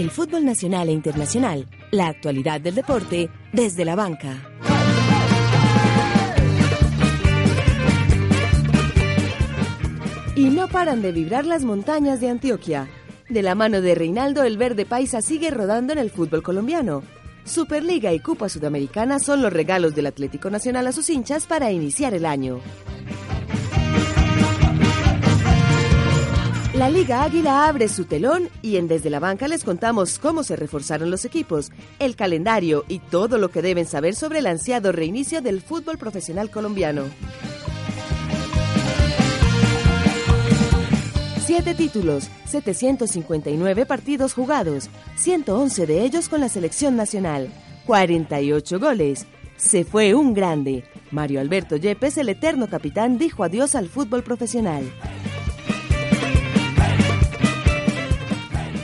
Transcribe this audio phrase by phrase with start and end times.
[0.00, 4.34] El fútbol nacional e internacional, la actualidad del deporte desde la banca.
[10.36, 12.88] Y no paran de vibrar las montañas de Antioquia.
[13.28, 17.02] De la mano de Reinaldo, el verde paisa sigue rodando en el fútbol colombiano.
[17.50, 22.14] Superliga y Copa Sudamericana son los regalos del Atlético Nacional a sus hinchas para iniciar
[22.14, 22.60] el año.
[26.74, 30.54] La Liga Águila abre su telón y en Desde la Banca les contamos cómo se
[30.54, 35.42] reforzaron los equipos, el calendario y todo lo que deben saber sobre el ansiado reinicio
[35.42, 37.02] del fútbol profesional colombiano.
[41.52, 47.48] Siete títulos, 759 partidos jugados, 111 de ellos con la selección nacional,
[47.86, 49.26] 48 goles.
[49.56, 50.84] Se fue un grande.
[51.10, 54.84] Mario Alberto Yepes, el eterno capitán, dijo adiós al fútbol profesional.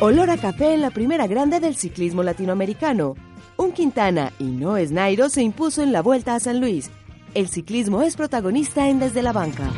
[0.00, 3.14] Olor a café en la primera grande del ciclismo latinoamericano.
[3.56, 6.90] Un Quintana y no es Nairo se impuso en la vuelta a San Luis.
[7.32, 9.70] El ciclismo es protagonista en Desde la Banca.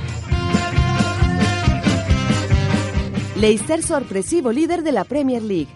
[3.40, 5.68] Leicester sorpresivo líder de la Premier League.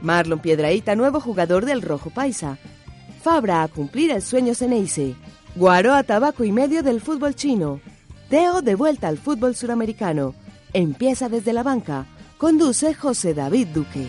[0.00, 2.56] Marlon Piedraíta nuevo jugador del Rojo Paisa.
[3.22, 5.14] Fabra a cumplir el sueño Ceneice.
[5.54, 7.82] Guaro a tabaco y medio del fútbol chino.
[8.30, 10.34] Teo de vuelta al fútbol suramericano.
[10.72, 12.06] Empieza desde la banca
[12.38, 14.08] Conduce José David Duque.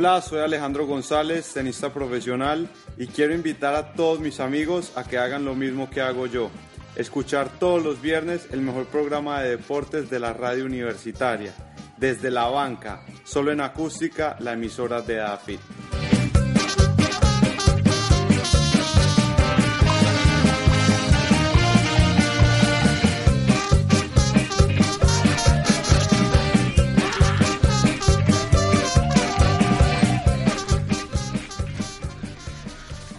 [0.00, 5.18] Hola, soy Alejandro González, tenista profesional y quiero invitar a todos mis amigos a que
[5.18, 6.52] hagan lo mismo que hago yo.
[6.94, 11.52] Escuchar todos los viernes el mejor programa de deportes de la radio universitaria
[11.96, 15.58] desde la banca, solo en acústica, la emisora de AFIT.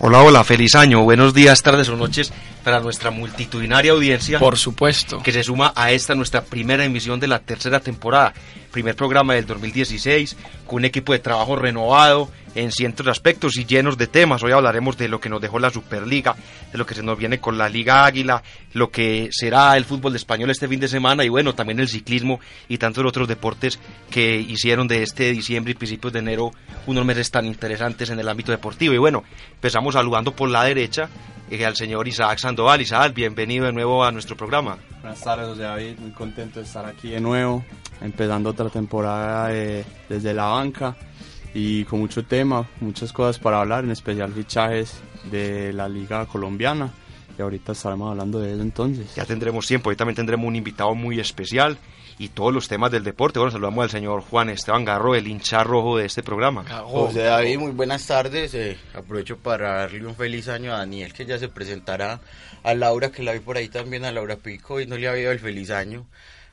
[0.02, 2.32] Hola, hola, feliz año, buenos días, tardes o noches
[2.64, 4.40] para nuestra multitudinaria audiencia.
[4.40, 5.22] Por supuesto.
[5.22, 8.34] Que se suma a esta nuestra primera emisión de la tercera temporada
[8.70, 10.36] primer programa del 2016,
[10.66, 14.44] con un equipo de trabajo renovado en cientos de aspectos y llenos de temas.
[14.44, 16.36] Hoy hablaremos de lo que nos dejó la Superliga,
[16.72, 18.44] de lo que se nos viene con la Liga Águila,
[18.74, 22.40] lo que será el fútbol español este fin de semana y bueno, también el ciclismo
[22.68, 26.52] y tantos otros deportes que hicieron de este diciembre y principios de enero
[26.88, 28.94] unos meses tan interesantes en el ámbito deportivo.
[28.94, 31.10] Y bueno, empezamos saludando por la derecha
[31.50, 32.82] eh, al señor Isaac Sandoval.
[32.82, 34.78] Isaac, bienvenido de nuevo a nuestro programa.
[35.02, 37.64] Buenas tardes, José David, muy contento de estar aquí de nuevo
[38.02, 40.96] empezando otra temporada desde la banca
[41.54, 45.02] y con mucho tema, muchas cosas para hablar, en especial fichajes
[45.32, 46.94] de la liga colombiana.
[47.38, 49.16] Y ahorita estaremos hablando de eso entonces.
[49.16, 51.78] Ya tendremos tiempo, hoy también tendremos un invitado muy especial
[52.20, 53.40] y todos los temas del deporte.
[53.40, 56.66] Bueno, saludamos al señor Juan Esteban Garro, el hincha rojo de este programa.
[56.84, 58.54] José David, muy buenas tardes.
[58.54, 62.20] Eh, aprovecho para darle un feliz año a Daniel, que ya se presentará,
[62.62, 65.24] a Laura, que la vi por ahí también, a Laura Pico, y no le había
[65.24, 66.06] dado el feliz año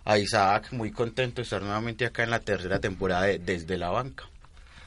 [0.05, 3.91] a Isaac, muy contento de estar nuevamente acá en la tercera temporada de Desde la
[3.91, 4.25] Banca.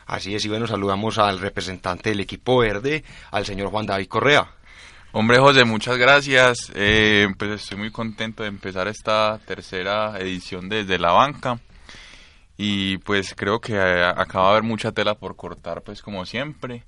[0.05, 4.49] Así es, y bueno, saludamos al representante del equipo verde, al señor Juan David Correa.
[5.11, 6.71] Hombre José, muchas gracias.
[6.75, 11.59] Eh, pues estoy muy contento de empezar esta tercera edición desde la banca.
[12.57, 16.83] Y pues creo que eh, acaba de haber mucha tela por cortar, pues como siempre.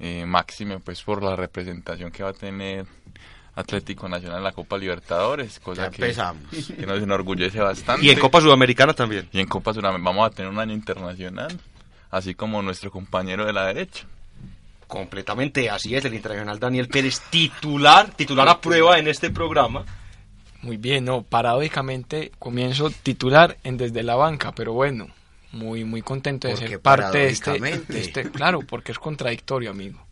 [0.00, 2.86] Eh, máxime pues por la representación que va a tener
[3.54, 6.12] Atlético Nacional en la Copa Libertadores, cosa que,
[6.76, 8.04] que, nos enorgullece bastante.
[8.04, 9.28] Y en Copa Sudamericana también.
[9.30, 11.56] Y en Copa Sudamericana vamos a tener un año internacional,
[12.10, 14.06] así como nuestro compañero de la derecha.
[14.90, 19.84] Completamente, así es, el internacional Daniel Pérez, titular, titular a prueba en este programa.
[20.62, 25.06] Muy bien, no, paradójicamente comienzo titular en desde la banca, pero bueno,
[25.52, 30.04] muy muy contento de ser parte de este, de este, claro, porque es contradictorio, amigo.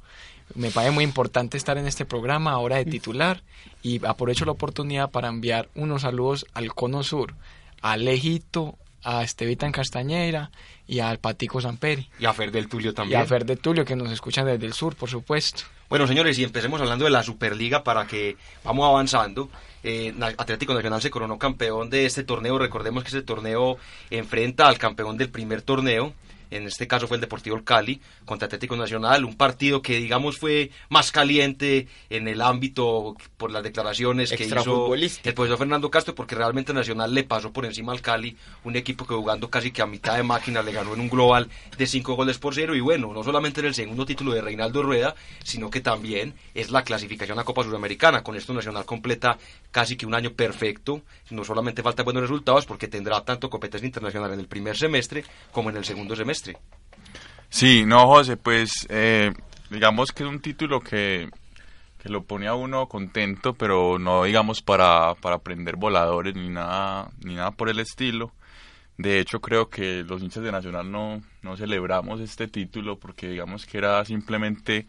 [0.54, 3.42] Me parece muy importante estar en este programa ahora de titular
[3.82, 7.34] y aprovecho la oportunidad para enviar unos saludos al Cono Sur,
[7.82, 10.50] a Lejito, a Estevita en Castañera
[10.86, 12.08] y al Patico Samperi.
[12.18, 13.20] Y a Fer del Tulio también.
[13.20, 15.62] Y a Fer del Tulio que nos escuchan desde el sur, por supuesto.
[15.88, 19.48] Bueno, señores, y empecemos hablando de la Superliga para que vamos avanzando.
[19.82, 22.58] Eh, Atlético Nacional se coronó campeón de este torneo.
[22.58, 23.78] Recordemos que este torneo
[24.10, 26.12] enfrenta al campeón del primer torneo
[26.50, 30.70] en este caso fue el Deportivo Cali contra Atlético Nacional, un partido que digamos fue
[30.88, 36.34] más caliente en el ámbito por las declaraciones que hizo el profesor Fernando Castro, porque
[36.34, 39.86] realmente Nacional le pasó por encima al Cali, un equipo que jugando casi que a
[39.86, 42.74] mitad de máquina le ganó en un global de 5 goles por cero.
[42.74, 46.70] Y bueno, no solamente en el segundo título de Reinaldo Rueda, sino que también es
[46.70, 49.38] la clasificación a Copa Sudamericana, con esto Nacional completa
[49.70, 54.32] casi que un año perfecto, no solamente falta buenos resultados porque tendrá tanto competencia internacional
[54.32, 56.38] en el primer semestre como en el segundo semestre.
[57.49, 59.32] Sí, no, José, pues eh,
[59.70, 61.31] digamos que es un título que,
[62.02, 67.11] que lo pone a uno contento, pero no digamos para, para aprender voladores ni nada,
[67.25, 68.32] ni nada por el estilo.
[68.99, 73.64] De hecho, creo que los hinchas de Nacional no, no celebramos este título porque digamos
[73.64, 74.87] que era simplemente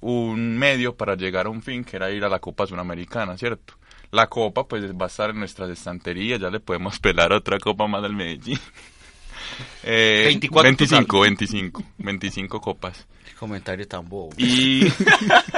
[0.00, 3.74] un medio para llegar a un fin que era ir a la Copa Sudamericana, ¿cierto?
[4.12, 7.86] La copa pues va a estar en nuestras estanterías, ya le podemos pelar otra copa
[7.86, 8.58] más del Medellín.
[9.82, 13.06] Eh, 24 25, 25, 25 copas.
[13.24, 14.30] Qué comentario tan bobo.
[14.36, 14.86] Y,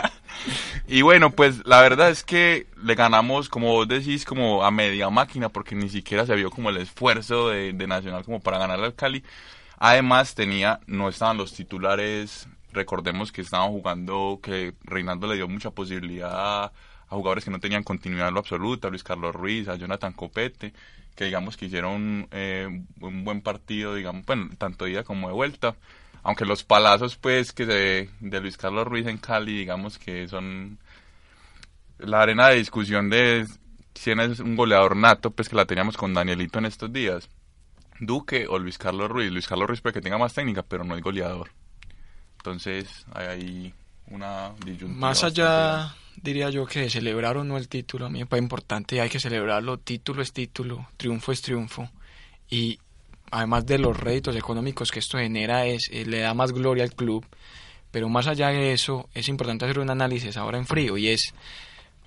[0.88, 5.10] y bueno, pues la verdad es que le ganamos, como vos decís, como a media
[5.10, 8.86] máquina, porque ni siquiera se vio como el esfuerzo de, de Nacional como para ganarle
[8.86, 9.22] al Cali.
[9.78, 15.70] Además tenía, no estaban los titulares, recordemos que estaban jugando, que Reinaldo le dio mucha
[15.70, 16.72] posibilidad a
[17.12, 20.14] a jugadores que no tenían continuidad en lo absoluto, a Luis Carlos Ruiz, a Jonathan
[20.14, 20.72] Copete,
[21.14, 25.76] que digamos que hicieron eh, un buen partido, digamos, bueno, tanto ida como de vuelta.
[26.22, 30.78] Aunque los palazos, pues, que de, de Luis Carlos Ruiz en Cali, digamos que son
[31.98, 33.46] la arena de discusión de
[33.92, 37.28] quién es un goleador nato, pues que la teníamos con Danielito en estos días.
[38.00, 39.30] Duque o Luis Carlos Ruiz.
[39.30, 41.50] Luis Carlos Ruiz puede que tenga más técnica, pero no es goleador.
[42.38, 43.74] Entonces, hay ahí
[44.08, 45.08] una disyuntiva.
[45.08, 49.00] Más allá diría yo que celebrar o no el título, a mí me parece importante,
[49.00, 51.88] hay que celebrarlo, título es título, triunfo es triunfo,
[52.48, 52.78] y
[53.30, 56.94] además de los réditos económicos que esto genera, es, eh, le da más gloria al
[56.94, 57.24] club,
[57.90, 61.34] pero más allá de eso, es importante hacer un análisis ahora en frío, y es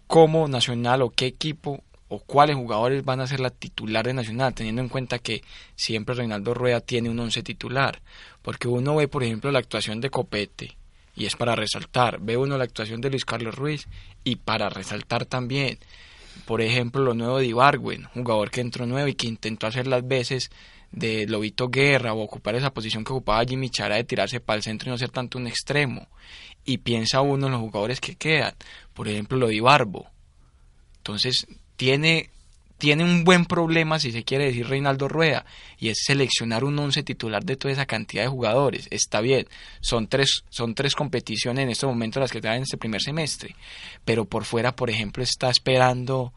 [0.08, 4.54] cómo Nacional o qué equipo o cuáles jugadores van a ser la titular de Nacional,
[4.54, 5.44] teniendo en cuenta que
[5.76, 8.02] siempre Reinaldo Rueda tiene un once titular,
[8.42, 10.78] porque uno ve, por ejemplo, la actuación de Copete,
[11.16, 12.20] y es para resaltar.
[12.20, 13.88] Ve uno la actuación de Luis Carlos Ruiz
[14.24, 15.80] y para resaltar también,
[16.46, 20.08] por ejemplo, lo nuevo de Ibargüen, jugador que entró nuevo y que intentó hacer las
[20.08, 20.52] veces
[20.92, 24.64] de Lobito Guerra o ocupar esa posición que ocupaba Jimmy Chara de tirarse para el
[24.64, 26.08] centro y no ser tanto un extremo.
[26.64, 28.54] Y piensa uno en los jugadores que quedan,
[28.94, 30.08] por ejemplo, lo de Ibarbo.
[30.98, 32.30] Entonces, tiene
[32.78, 35.46] tiene un buen problema, si se quiere decir Reinaldo Rueda,
[35.80, 38.88] y es seleccionar un once titular de toda esa cantidad de jugadores.
[38.92, 39.48] Está bien,
[39.82, 43.56] son tres, son tres competiciones en este momento las que están en este primer semestre,
[44.04, 46.34] pero por fuera, por ejemplo, está esperando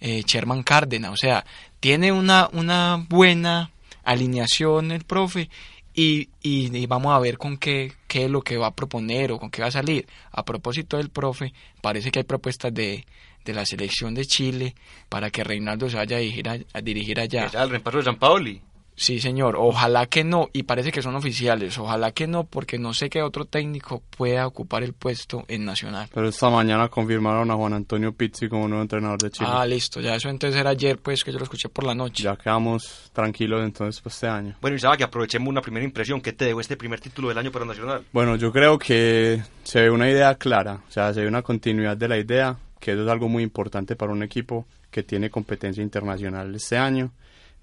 [0.00, 1.44] eh, Sherman Cárdenas, o sea,
[1.80, 3.70] tiene una, una buena
[4.04, 5.50] alineación el profe
[5.92, 9.32] y, y, y, vamos a ver con qué, qué es lo que va a proponer
[9.32, 10.06] o con qué va a salir.
[10.30, 13.04] A propósito del profe, parece que hay propuestas de,
[13.44, 14.74] de la selección de Chile
[15.08, 17.46] para que Reinaldo se vaya a dirigir, a, dirigir allá.
[17.46, 18.62] ¿Es el reemplazo de San Paoli?
[19.00, 19.56] Sí, señor.
[19.58, 20.50] Ojalá que no.
[20.52, 21.78] Y parece que son oficiales.
[21.78, 26.10] Ojalá que no, porque no sé qué otro técnico pueda ocupar el puesto en Nacional.
[26.12, 29.48] Pero esta mañana confirmaron a Juan Antonio Pizzi como nuevo entrenador de Chile.
[29.50, 30.02] Ah, listo.
[30.02, 32.24] Ya eso entonces era ayer, pues, que yo lo escuché por la noche.
[32.24, 34.56] Ya quedamos tranquilos entonces pues, este año.
[34.60, 36.20] Bueno, y que aprovechemos una primera impresión.
[36.20, 38.04] ¿Qué te debo este primer título del año para Nacional?
[38.12, 40.82] Bueno, yo creo que se ve una idea clara.
[40.86, 43.94] O sea, se ve una continuidad de la idea que eso es algo muy importante
[43.94, 47.12] para un equipo que tiene competencia internacional este año.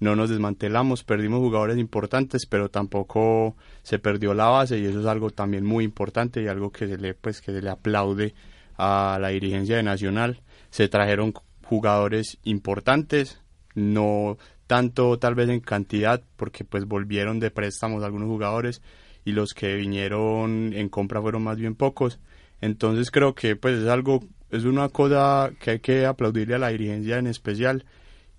[0.00, 5.06] No nos desmantelamos, perdimos jugadores importantes, pero tampoco se perdió la base y eso es
[5.06, 8.32] algo también muy importante y algo que se le pues que se le aplaude
[8.76, 10.40] a la dirigencia de Nacional.
[10.70, 11.34] Se trajeron
[11.64, 13.40] jugadores importantes,
[13.74, 18.82] no tanto tal vez en cantidad, porque pues volvieron de préstamos algunos jugadores
[19.24, 22.20] y los que vinieron en compra fueron más bien pocos.
[22.60, 26.68] Entonces creo que pues es algo es una cosa que hay que aplaudirle a la
[26.68, 27.84] dirigencia en especial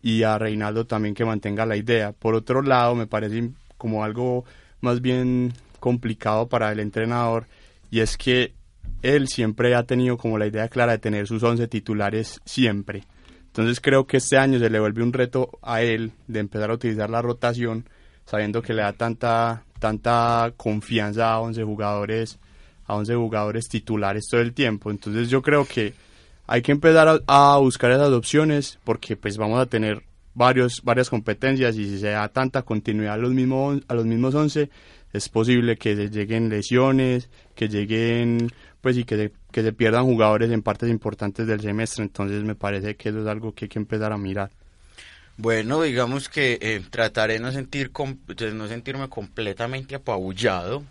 [0.02, 2.14] y a Reinaldo también que mantenga la idea.
[2.14, 4.46] Por otro lado, me parece como algo
[4.82, 7.46] más bien complicado para el entrenador
[7.92, 8.54] y es que
[9.02, 13.04] él siempre ha tenido como la idea clara de tener sus 11 titulares siempre.
[13.48, 16.76] Entonces creo que este año se le vuelve un reto a él de empezar a
[16.76, 17.86] utilizar la rotación
[18.26, 22.38] sabiendo que le da tanta tanta confianza a 11 jugadores
[22.90, 24.90] a 11 jugadores titulares todo el tiempo.
[24.90, 25.94] Entonces yo creo que
[26.48, 30.02] hay que empezar a, buscar esas opciones porque pues vamos a tener
[30.34, 34.34] varios, varias competencias y si se da tanta continuidad a los mismos, a los mismos
[34.34, 34.70] 11
[35.14, 40.06] es posible que se lleguen lesiones, que lleguen pues y que se, que se pierdan
[40.06, 42.04] jugadores en partes importantes del semestre.
[42.04, 44.50] Entonces me parece que eso es algo que hay que empezar a mirar.
[45.38, 47.92] Bueno, digamos que eh, trataré no, sentir
[48.36, 50.84] de no sentirme completamente apabullado.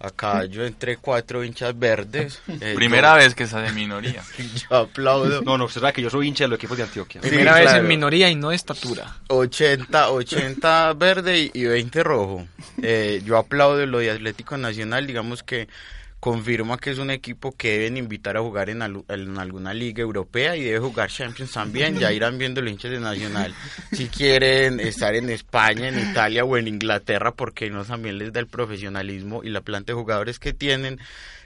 [0.00, 2.40] Acá yo entre cuatro hinchas verdes.
[2.58, 4.22] Eh, Primera vez que estás en minoría.
[4.70, 5.42] yo aplaudo.
[5.42, 7.20] No, no, será que yo soy hincha de los equipos de Antioquia.
[7.20, 9.16] Primera vez en minoría y no de estatura.
[9.28, 12.46] 80, 80 verde y, 20 rojo.
[12.82, 15.68] Eh, yo aplaudo lo de Atlético Nacional, digamos que
[16.26, 20.64] confirma que es un equipo que deben invitar a jugar en, alguna liga europea y
[20.64, 22.00] debe jugar Champions también.
[22.00, 23.54] Ya irán viendo los hinchas de Nacional
[23.92, 28.40] si quieren estar en España, en Italia o en Inglaterra, porque no también les da
[28.40, 30.98] el profesionalismo y la planta de jugadores que tienen.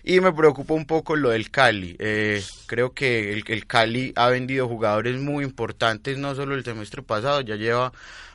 [0.02, 1.96] Y me preocupa un poco lo del Cali.
[1.99, 7.42] Eh, creo que el Cali ha vendido jugadores muy importantes, no solo el semestre pasado,
[7.42, 7.92] ya lleva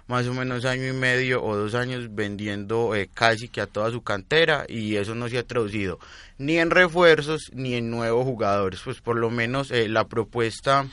[0.08, 3.92] más o menos año y medio o dos años vendiendo eh, casi que a toda
[3.92, 6.00] su cantera y eso no se ha traducido
[6.38, 8.82] ni en refuerzos ni en nuevos jugadores.
[8.84, 10.88] Pues por lo menos eh, la propuesta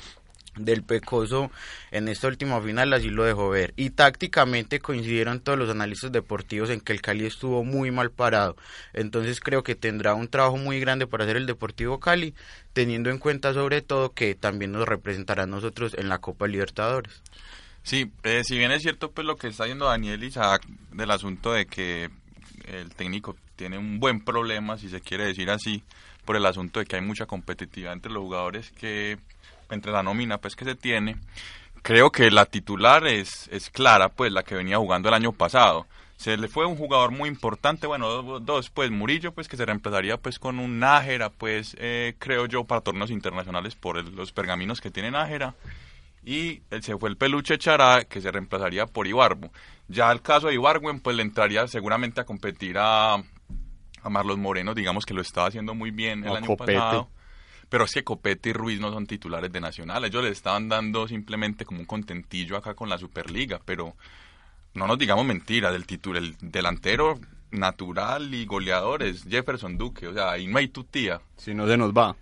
[0.57, 1.51] del Pecoso
[1.91, 3.73] en esta última final así lo dejó ver.
[3.77, 8.57] Y tácticamente coincidieron todos los analistas deportivos en que el Cali estuvo muy mal parado.
[8.93, 12.35] Entonces creo que tendrá un trabajo muy grande para hacer el Deportivo Cali
[12.73, 17.23] teniendo en cuenta sobre todo que también nos representará a nosotros en la Copa Libertadores
[17.83, 21.53] Sí, eh, si bien es cierto pues lo que está diciendo Daniel Isaac del asunto
[21.53, 22.11] de que
[22.67, 25.83] el técnico tiene un buen problema, si se quiere decir así,
[26.25, 29.19] por el asunto de que hay mucha competitividad entre los jugadores que,
[29.71, 31.17] entre la nómina pues que se tiene,
[31.83, 35.87] creo que la titular es, es clara, pues la que venía jugando el año pasado.
[36.17, 40.19] Se le fue un jugador muy importante, bueno, dos, pues Murillo, pues que se reemplazaría
[40.19, 44.93] pues con un Nájera, pues eh, creo yo, para torneos internacionales por los pergaminos que
[44.93, 45.57] tiene Nájera
[46.25, 49.51] y se fue el peluche Chará que se reemplazaría por Ibarbo.
[49.89, 54.75] Ya el caso de Ibargüen pues le entraría seguramente a competir a, a Marlos Moreno,
[54.75, 57.09] digamos que lo estaba haciendo muy bien el año pasado.
[57.69, 61.09] Pero es que Copete y Ruiz no son titulares de Nacional, ellos le estaban dando
[61.09, 63.95] simplemente como un contentillo acá con la Superliga, pero
[64.75, 67.19] no nos digamos mentira, del título, el delantero
[67.51, 71.21] natural y goleadores Jefferson Duque, o sea, ahí no hay tutía.
[71.37, 72.17] Si no se nos va.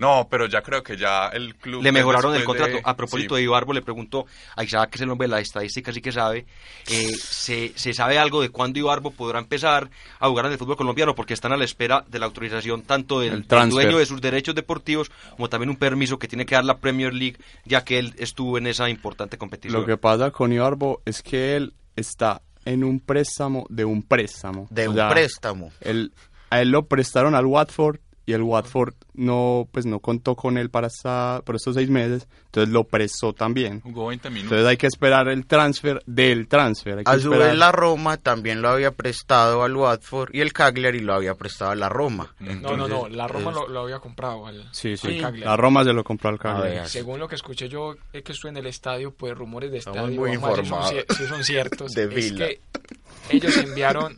[0.00, 1.82] No, pero ya creo que ya el club...
[1.82, 2.78] Le mejoraron el contrato.
[2.84, 4.24] a propósito de Ibarbo, le pregunto
[4.56, 6.46] a Isaac, que es el hombre de la estadística, sí que sabe,
[6.88, 10.78] eh, ¿se, ¿se, sabe algo de cuándo Ibarbo podrá empezar a jugar en el fútbol
[10.78, 11.14] colombiano?
[11.14, 15.10] Porque están a la espera de la autorización tanto del, dueño de sus derechos deportivos
[15.36, 18.56] como también un permiso que tiene que dar la Premier League, ya que él estuvo
[18.56, 19.78] en esa importante competición.
[19.78, 24.66] Lo que pasa con Ibarbo es que él está en un préstamo de un préstamo.
[24.70, 25.72] De un préstamo.
[25.82, 26.14] Él,
[26.48, 30.70] a él lo prestaron al Watford y el Watford no pues no contó con él
[30.70, 33.80] para esta, por estos seis meses, entonces lo prestó también.
[33.80, 34.52] Jugó 20 minutos.
[34.52, 37.02] Entonces hay que esperar el transfer del transfer.
[37.04, 41.14] a su vez la Roma también lo había prestado al Watford y el Cagliari lo
[41.14, 42.34] había prestado a la Roma.
[42.38, 46.04] no, no, no, la Roma lo, había comprado al Sí, sí, la Roma se lo
[46.04, 46.88] compró al Cagliari.
[46.88, 50.20] Según lo que escuché yo es que estuve en el estadio, pues rumores de estadio,
[50.20, 50.94] muy informados.
[51.16, 52.60] Si, son, ciertos, es que
[53.30, 54.14] ellos enviaron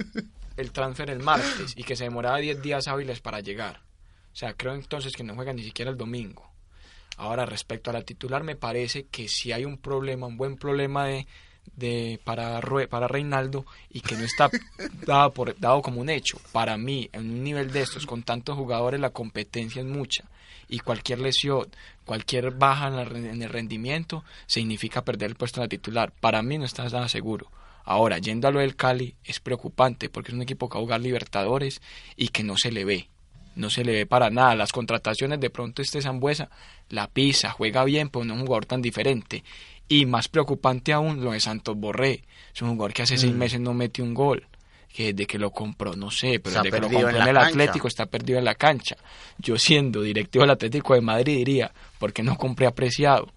[0.56, 3.80] el transfer el martes y que se demoraba 10 días hábiles para llegar.
[4.32, 6.50] O sea, creo entonces que no juega ni siquiera el domingo.
[7.16, 11.06] Ahora, respecto a la titular, me parece que si hay un problema, un buen problema
[11.06, 11.26] de,
[11.76, 14.50] de para, para Reinaldo y que no está
[15.06, 16.40] dado, por, dado como un hecho.
[16.52, 20.24] Para mí, en un nivel de estos, con tantos jugadores, la competencia es mucha
[20.68, 21.68] y cualquier lesión,
[22.06, 26.12] cualquier baja en, el rendimiento significa perder el puesto en la titular.
[26.12, 27.50] Para mí no está nada seguro.
[27.84, 30.84] Ahora, yendo a lo del Cali, es preocupante porque es un equipo que va a
[30.84, 31.82] jugar Libertadores
[32.16, 33.08] y que no se le ve
[33.56, 34.54] no se le ve para nada.
[34.54, 36.48] Las contrataciones de pronto este Zambuesa
[36.88, 39.42] la pisa, juega bien, pero no es un jugador tan diferente.
[39.88, 42.22] Y más preocupante aún lo de Santos Borré.
[42.54, 43.38] Es un jugador que hace seis mm.
[43.38, 44.46] meses no mete un gol.
[44.92, 47.88] Que desde que lo compró, no sé, pero desde que lo compró en, el Atlético
[47.88, 48.96] está perdido en la cancha.
[49.38, 53.32] Yo siendo directivo del Atlético de Madrid diría, ¿por qué no compré apreciado?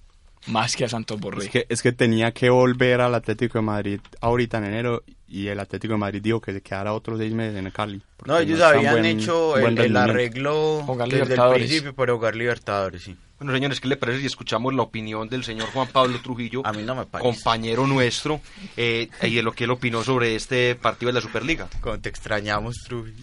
[0.48, 1.46] Más que a Santos Borré.
[1.46, 5.48] Es que, es que tenía que volver al Atlético de Madrid ahorita en enero y
[5.48, 8.02] el Atlético de Madrid dijo que se quedara otros seis meses en el Cali.
[8.26, 13.16] No, ellos habían hecho el, arreglo desde el principio para jugar Libertadores, sí.
[13.38, 16.72] Bueno, señores, ¿qué le parece si escuchamos la opinión del señor Juan Pablo Trujillo, A
[16.72, 18.40] mí no me compañero nuestro,
[18.78, 21.68] eh, y de lo que él opinó sobre este partido de la Superliga?
[21.82, 23.18] Cuando te extrañamos, Trujillo.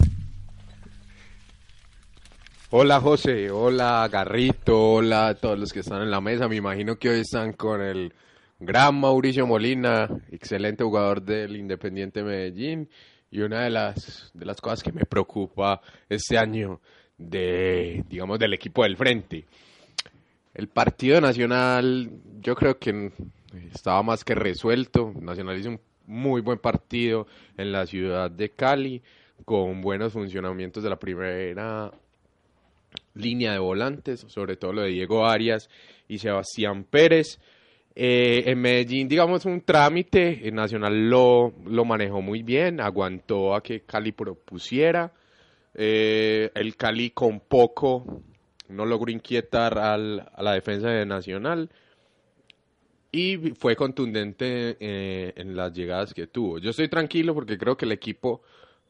[2.74, 6.48] Hola José, hola Garrito, hola a todos los que están en la mesa.
[6.48, 8.14] Me imagino que hoy están con el
[8.58, 12.88] gran Mauricio Molina, excelente jugador del Independiente Medellín
[13.30, 16.80] y una de las de las cosas que me preocupa este año
[17.18, 19.44] de digamos del equipo del frente.
[20.54, 22.10] El partido nacional
[22.40, 23.12] yo creo que
[23.74, 25.12] estaba más que resuelto.
[25.20, 27.26] Nacional hizo un muy buen partido
[27.58, 29.02] en la ciudad de Cali
[29.44, 31.92] con buenos funcionamientos de la primera
[33.14, 35.68] línea de volantes, sobre todo lo de Diego Arias
[36.08, 37.38] y Sebastián Pérez
[37.94, 43.82] Eh, en Medellín, digamos, un trámite, Nacional lo, lo manejó muy bien, aguantó a que
[43.82, 45.12] Cali propusiera.
[45.74, 48.22] Eh, el Cali con poco
[48.68, 51.68] no logró inquietar a la defensa de Nacional
[53.10, 56.58] y fue contundente eh, en las llegadas que tuvo.
[56.58, 58.40] Yo estoy tranquilo porque creo que el equipo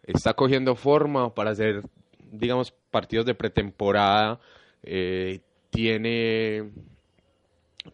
[0.04, 1.82] está cogiendo forma para hacer,
[2.32, 4.40] digamos, partidos de pretemporada.
[5.70, 6.70] tiene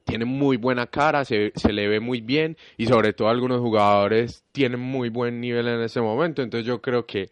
[0.05, 4.45] tiene muy buena cara, se, se, le ve muy bien y sobre todo algunos jugadores
[4.53, 7.31] tienen muy buen nivel en ese momento, entonces yo creo que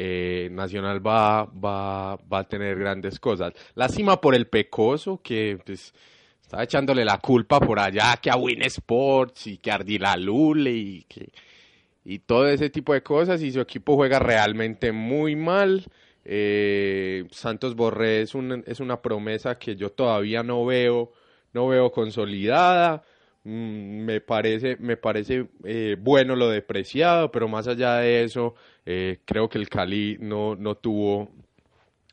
[0.00, 3.52] eh, Nacional va, va, va, a tener grandes cosas.
[3.74, 5.92] Lástima por el Pecoso que pues,
[6.40, 10.70] está echándole la culpa por allá que a Win Sports y que a Ardila Lule
[10.70, 11.32] y que
[12.04, 15.84] y todo ese tipo de cosas y su equipo juega realmente muy mal.
[16.30, 21.10] Eh, Santos Borré es, un, es una promesa que yo todavía no veo
[21.54, 23.02] no veo consolidada.
[23.44, 28.54] Mm, me parece, me parece eh, bueno lo depreciado, pero más allá de eso,
[28.84, 31.30] eh, creo que el Cali no, tuvo,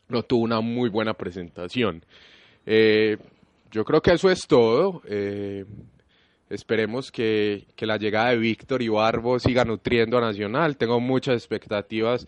[0.08, 2.06] no tuvo una muy buena presentación.
[2.66, 5.02] Yo creo que eso es todo.
[6.50, 10.78] esperemos que, que, la llegada de Víctor y Barbo siga nutriendo a Nacional.
[10.78, 12.26] Tengo muchas expectativas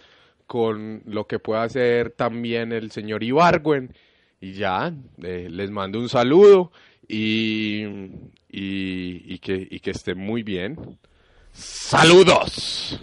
[0.48, 3.94] con lo que pueda hacer también el señor Ibargüen.
[4.39, 6.72] Y ya, les mando un saludo
[7.08, 7.84] y,
[8.50, 11.00] y, que, y que esté muy bien.
[11.51, 13.00] ¡Saludos!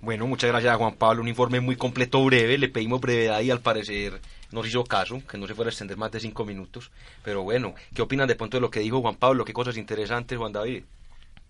[0.00, 3.50] Bueno, muchas gracias a Juan Pablo, un informe muy completo, breve, le pedimos brevedad y
[3.50, 4.20] al parecer
[4.52, 6.90] nos hizo caso, que no se fuera a extender más de cinco minutos,
[7.24, 9.44] pero bueno, ¿qué opinan de pronto de lo que dijo Juan Pablo?
[9.44, 10.84] ¿Qué cosas interesantes, Juan David?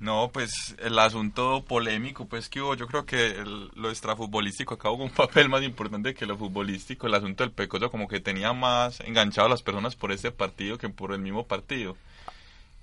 [0.01, 3.35] No, pues el asunto polémico, pues que hubo, yo creo que
[3.75, 7.07] lo extrafutbolístico acá hubo un papel más importante que lo futbolístico.
[7.07, 10.79] El asunto del Pecoso como que tenía más enganchado a las personas por este partido
[10.79, 11.97] que por el mismo partido.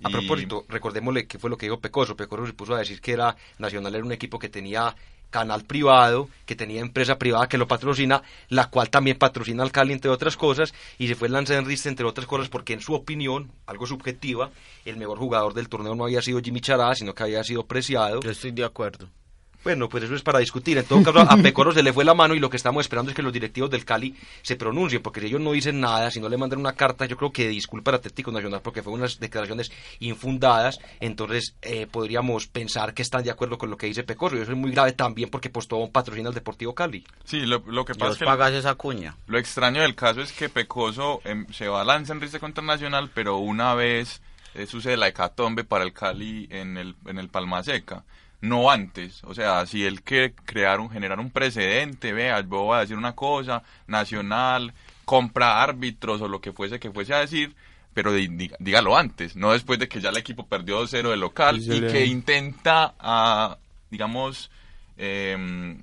[0.03, 2.17] A propósito, recordémosle qué fue lo que dijo Pecoso.
[2.17, 4.93] Pecoso se puso a decir que era Nacional era un equipo que tenía
[5.36, 9.92] canal privado, que tenía empresa privada que lo patrocina, la cual también patrocina al Cali,
[9.92, 12.94] entre otras cosas, y se fue lanzado en Riste, entre otras cosas, porque en su
[12.94, 14.50] opinión, algo subjetiva,
[14.86, 18.22] el mejor jugador del torneo no había sido Jimmy Chará, sino que había sido preciado.
[18.22, 19.10] Estoy de acuerdo.
[19.65, 20.77] Bueno, pues eso es para discutir.
[20.77, 23.10] En todo caso, a Pecoro se le fue la mano y lo que estamos esperando
[23.10, 26.19] es que los directivos del Cali se pronuncien, porque si ellos no dicen nada, si
[26.19, 29.19] no le mandan una carta, yo creo que disculpa al Atlético Nacional porque fue unas
[29.19, 34.38] declaraciones infundadas, entonces eh, podríamos pensar que están de acuerdo con lo que dice Pecoro.
[34.38, 37.04] Y eso es muy grave también porque pues todo patrocina al Deportivo Cali.
[37.23, 38.25] Sí, lo, que pasa es que...
[38.25, 39.15] pagas esa cuña.
[39.25, 42.63] Lo extraño del caso es que Pecoso em, se va a lanzar en risa contra
[42.63, 44.21] Nacional, pero una vez
[44.54, 48.04] eh, sucede la hecatombe para el Cali en el, en el Palma Seca
[48.47, 49.23] no antes.
[49.23, 53.15] O sea, si él quiere crear un, generar un precedente, vea, voy a decir una
[53.15, 54.73] cosa, nacional,
[55.05, 57.55] compra árbitros o lo que fuese que fuese a decir,
[57.93, 61.81] pero dígalo antes, no después de que ya el equipo perdió 2-0 de local y
[61.81, 63.58] que intenta, ah,
[63.89, 64.51] digamos,
[64.97, 65.81] em,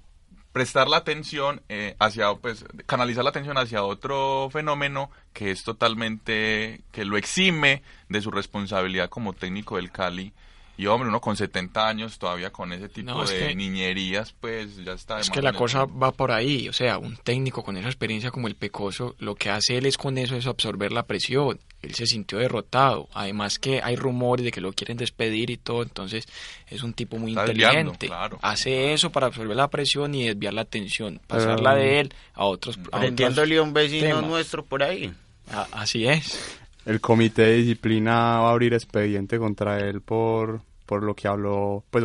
[0.53, 6.83] prestar la atención eh, hacia, pues, canalizar la atención hacia otro fenómeno que es totalmente,
[6.93, 10.35] que lo exime de su responsabilidad como técnico del Cali
[10.77, 15.21] y hombre, uno con 70 años todavía con ese tipo de niñerías, pues ya está.
[15.21, 18.49] Es que la cosa va por ahí, o sea, un técnico con esa experiencia como
[18.49, 21.61] el Pecoso, lo que hace él es con eso es absorber la presión.
[21.83, 25.83] Él se sintió derrotado, además que hay rumores de que lo quieren despedir y todo,
[25.83, 26.27] entonces
[26.69, 28.09] es un tipo muy inteligente.
[28.41, 32.79] Hace eso para absorber la presión y desviar la atención, pasarla de él a otros.
[32.99, 35.13] Metiéndole un vecino nuestro por ahí.
[35.73, 41.15] así es el comité de disciplina va a abrir expediente contra él por, por lo
[41.15, 42.05] que habló, pues,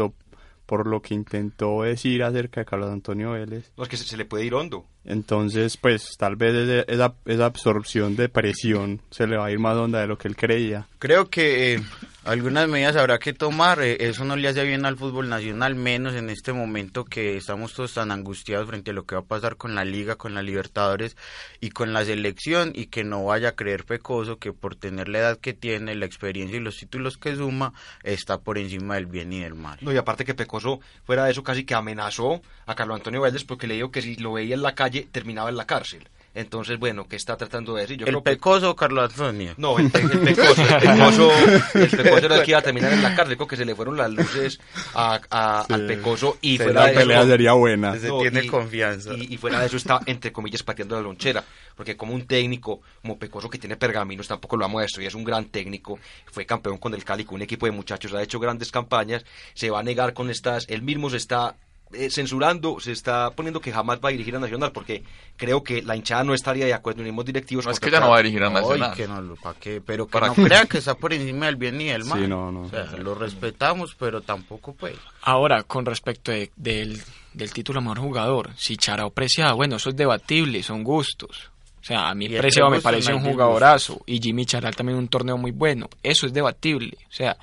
[0.66, 3.72] por lo que intentó decir acerca de Carlos Antonio Vélez.
[3.78, 4.86] No, es que se, le puede ir hondo.
[5.06, 9.78] Entonces, pues, tal vez esa, esa absorción de presión se le va a ir más
[9.78, 10.88] honda de lo que él creía.
[11.00, 11.82] Creo que eh,
[12.28, 13.82] algunas medidas habrá que tomar.
[13.82, 17.74] Eh, eso no le hace bien al fútbol nacional, menos en este momento que estamos
[17.74, 20.42] todos tan angustiados frente a lo que va a pasar con la liga, con la
[20.42, 21.16] Libertadores
[21.62, 25.20] y con la selección y que no vaya a creer Pecoso que por tener la
[25.20, 29.32] edad que tiene, la experiencia y los títulos que suma, está por encima del bien
[29.32, 29.78] y del mal.
[29.82, 33.46] No, y aparte que Pecoso fuera de eso casi que amenazó a Carlos Antonio Vélez
[33.46, 36.10] porque le dijo que si lo veía en la calle terminaba en la cárcel.
[36.38, 37.98] Entonces, bueno, ¿qué está tratando de decir?
[37.98, 39.56] Yo ¿El pecoso Carlos Antonio?
[39.58, 41.32] No, el, pecoso, el pecoso,
[41.74, 43.74] el pecoso era el que iba a terminar en la cárcel, creo que se le
[43.74, 44.60] fueron las luces
[44.94, 47.98] a, al pecoso y fuera de pelea sería buena.
[47.98, 49.16] Se tiene confianza.
[49.16, 51.44] Y, fuera de eso está, entre comillas, pateando la lonchera,
[51.76, 55.16] porque como un técnico, como pecoso que tiene pergaminos, tampoco lo vamos a destruir, es
[55.16, 55.98] un gran técnico,
[56.32, 59.72] fue campeón con el Cali, con un equipo de muchachos, ha hecho grandes campañas, se
[59.72, 61.56] va a negar con estas, él mismo se está
[61.94, 65.04] eh, censurando, se está poniendo que jamás va a dirigir a Nacional, porque
[65.36, 67.66] creo que la hinchada no estaría de acuerdo en los directivos.
[67.66, 68.94] No es que ya no va a dirigir a Nacional.
[68.96, 69.82] que no, ¿para qué?
[69.82, 72.20] Pero que ¿Para no crea que está por encima del bien ni del mal.
[72.20, 72.62] Sí, no, no.
[72.62, 74.96] O sea, lo respetamos, pero tampoco pues.
[75.22, 77.02] Ahora, con respecto del,
[77.34, 81.52] del título mejor jugador, si Charao Preciado, bueno, eso es debatible, son gustos.
[81.82, 85.38] O sea, a mí Preciado me parece un jugadorazo y Jimmy Charal también un torneo
[85.38, 85.90] muy bueno.
[86.04, 86.98] Eso es debatible.
[87.10, 87.38] O sea,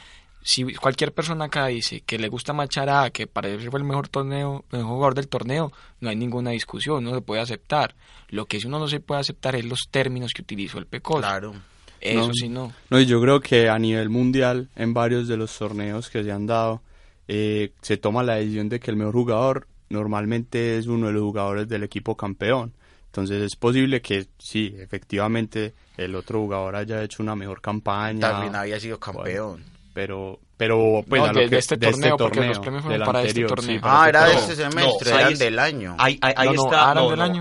[0.45, 4.67] si cualquier persona acá dice que le gusta Machara, que parece fue el mejor torneo,
[4.73, 7.95] el mejor jugador del torneo, no hay ninguna discusión, no se puede aceptar.
[8.29, 11.23] Lo que sí uno no se puede aceptar es los términos que utilizó el Pecol.
[11.23, 11.55] Claro.
[11.99, 12.75] Eso sí no.
[12.91, 16.31] No, y yo creo que a nivel mundial, en varios de los torneos que se
[16.31, 16.83] han dado,
[17.27, 21.23] eh, se toma la decisión de que el mejor jugador normalmente es uno de los
[21.23, 22.75] jugadores del equipo campeón.
[23.07, 28.21] Entonces es posible que sí, efectivamente el otro jugador haya hecho una mejor campaña.
[28.21, 33.07] También había sido campeón pero pero pues de, este, este torneo, porque los premios fueron
[33.07, 33.81] para este torneo.
[33.83, 35.97] ah, era de este semestre, no, eran del año.
[35.99, 36.93] Ahí, ahí, está,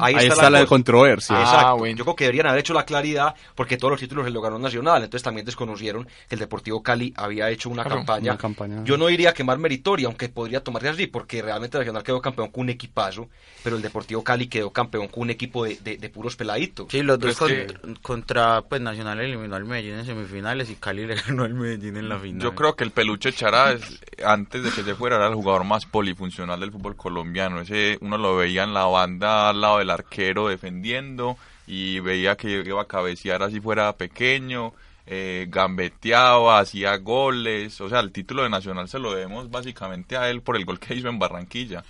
[0.02, 1.36] ahí, está, la, controversia.
[1.38, 1.86] Ah, Exacto.
[1.86, 4.58] Yo creo que deberían haber hecho la claridad porque todos los títulos se lo ganó
[4.58, 8.38] Nacional, entonces también desconocieron que el Deportivo Cali había hecho una, campaña.
[8.84, 12.50] Yo no iría a quemar meritoria, aunque podría tomarse así, porque realmente Nacional quedó campeón
[12.50, 13.30] con un equipazo,
[13.64, 16.88] pero el Deportivo Cali quedó campeón con un equipo de, de, puros peladitos.
[16.90, 17.38] Sí, los dos
[18.02, 22.10] contra, pues Nacional eliminó al Medellín en semifinales y Cali le ganó al Medellín en
[22.10, 22.42] la final.
[22.42, 23.78] Yo creo que el peluche Chará
[24.24, 27.60] antes de que se fuera, era el jugador más polifuncional del fútbol colombiano.
[27.60, 31.38] Ese uno lo veía en la banda al lado del arquero defendiendo
[31.68, 34.74] y veía que iba a cabecear así fuera pequeño.
[35.06, 40.30] Eh, gambeteaba, hacía goles, o sea, el título de Nacional se lo debemos básicamente a
[40.30, 41.84] él por el gol que hizo en Barranquilla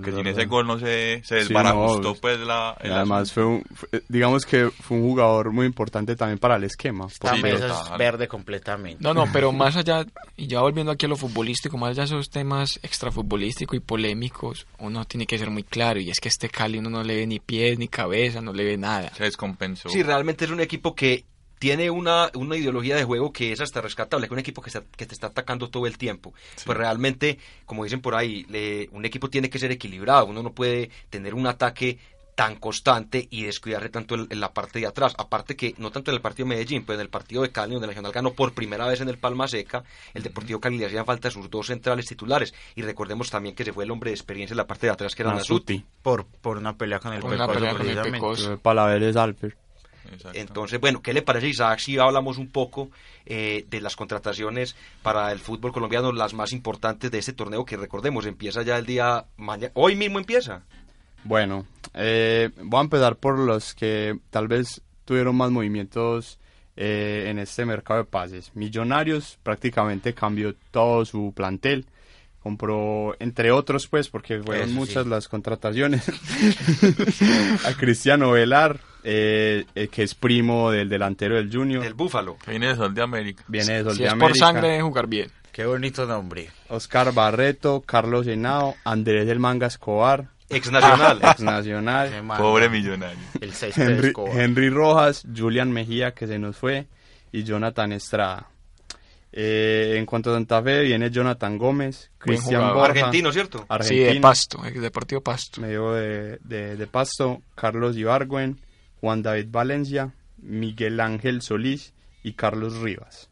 [0.00, 2.70] porque sin ese gol no se, se desbarajustó pues la...
[2.70, 3.64] además fue, un,
[4.08, 7.06] digamos que fue un jugador muy importante también para el esquema.
[7.06, 9.02] Esta mesa es verde completamente.
[9.02, 10.04] No, no, pero más allá,
[10.36, 14.66] y ya volviendo aquí a lo futbolístico, más allá de esos temas extrafutbolísticos y polémicos,
[14.78, 17.26] uno tiene que ser muy claro, y es que este Cali uno no le ve
[17.26, 19.12] ni pies ni cabeza, no le ve nada.
[19.14, 19.88] Se descompensó.
[19.88, 21.24] Sí, realmente es un equipo que
[21.58, 25.06] tiene una, una ideología de juego que es hasta rescatable, que un equipo que, que
[25.06, 26.34] te está atacando todo el tiempo.
[26.64, 28.46] Pues realmente, como dicen por ahí,
[28.92, 31.98] un equipo tiene que ser equilibrado, uno no puede tener un ataque
[32.36, 35.14] tan constante y descuidarse tanto en, la parte de atrás.
[35.16, 37.72] Aparte que, no tanto en el partido de Medellín, pero en el partido de Cali,
[37.72, 40.84] donde el Nacional ganó por primera vez en el Palma Seca, el Deportivo Cali le
[40.84, 42.54] hacían falta sus dos centrales titulares.
[42.74, 45.14] Y recordemos también que se fue el hombre de experiencia en la parte de atrás,
[45.14, 45.82] que era Nasuti.
[46.02, 48.58] Por, por una pelea con el Pecoso.
[48.58, 49.56] Palaveres Alper.
[50.34, 52.90] Entonces, bueno, ¿qué le parece, Isaac, si hablamos un poco
[53.24, 57.76] eh, de las contrataciones para el fútbol colombiano, las más importantes de este torneo que
[57.76, 60.62] recordemos, empieza ya el día mañana, hoy mismo empieza?
[61.24, 66.38] Bueno, eh, voy a empezar por los que tal vez tuvieron más movimientos
[66.76, 68.52] eh, en este mercado de pases.
[68.54, 71.86] Millonarios prácticamente cambió todo su plantel
[72.46, 76.08] compró, entre otros, pues, porque fueron muchas las contrataciones,
[77.66, 81.82] a Cristiano Velar, eh, eh, que es primo del delantero del Junior.
[81.82, 82.36] Del Búfalo.
[82.46, 83.42] Viene de Sol de América.
[83.48, 84.28] Viene de Sol si de es América.
[84.28, 85.28] por sangre de jugar bien.
[85.50, 86.48] Qué bonito nombre.
[86.68, 90.28] Oscar Barreto, Carlos Henao, Andrés del Manga Escobar.
[90.48, 91.18] Ex Nacional.
[91.24, 92.12] ex Nacional.
[92.38, 93.18] Pobre millonario.
[93.40, 96.86] El Henry, Henry Rojas, Julian Mejía, que se nos fue,
[97.32, 98.50] y Jonathan Estrada.
[99.38, 102.86] Eh, en cuanto a Santa Fe, viene Jonathan Gómez, Cristian Borja.
[102.86, 103.66] Argentino, ¿cierto?
[103.82, 105.60] Sí, de Pasto, el Deportivo Pasto.
[105.60, 108.58] Medio de, de, Pasto, Carlos Ibargüen,
[108.98, 113.28] Juan David Valencia, Miguel Ángel Solís y Carlos Rivas.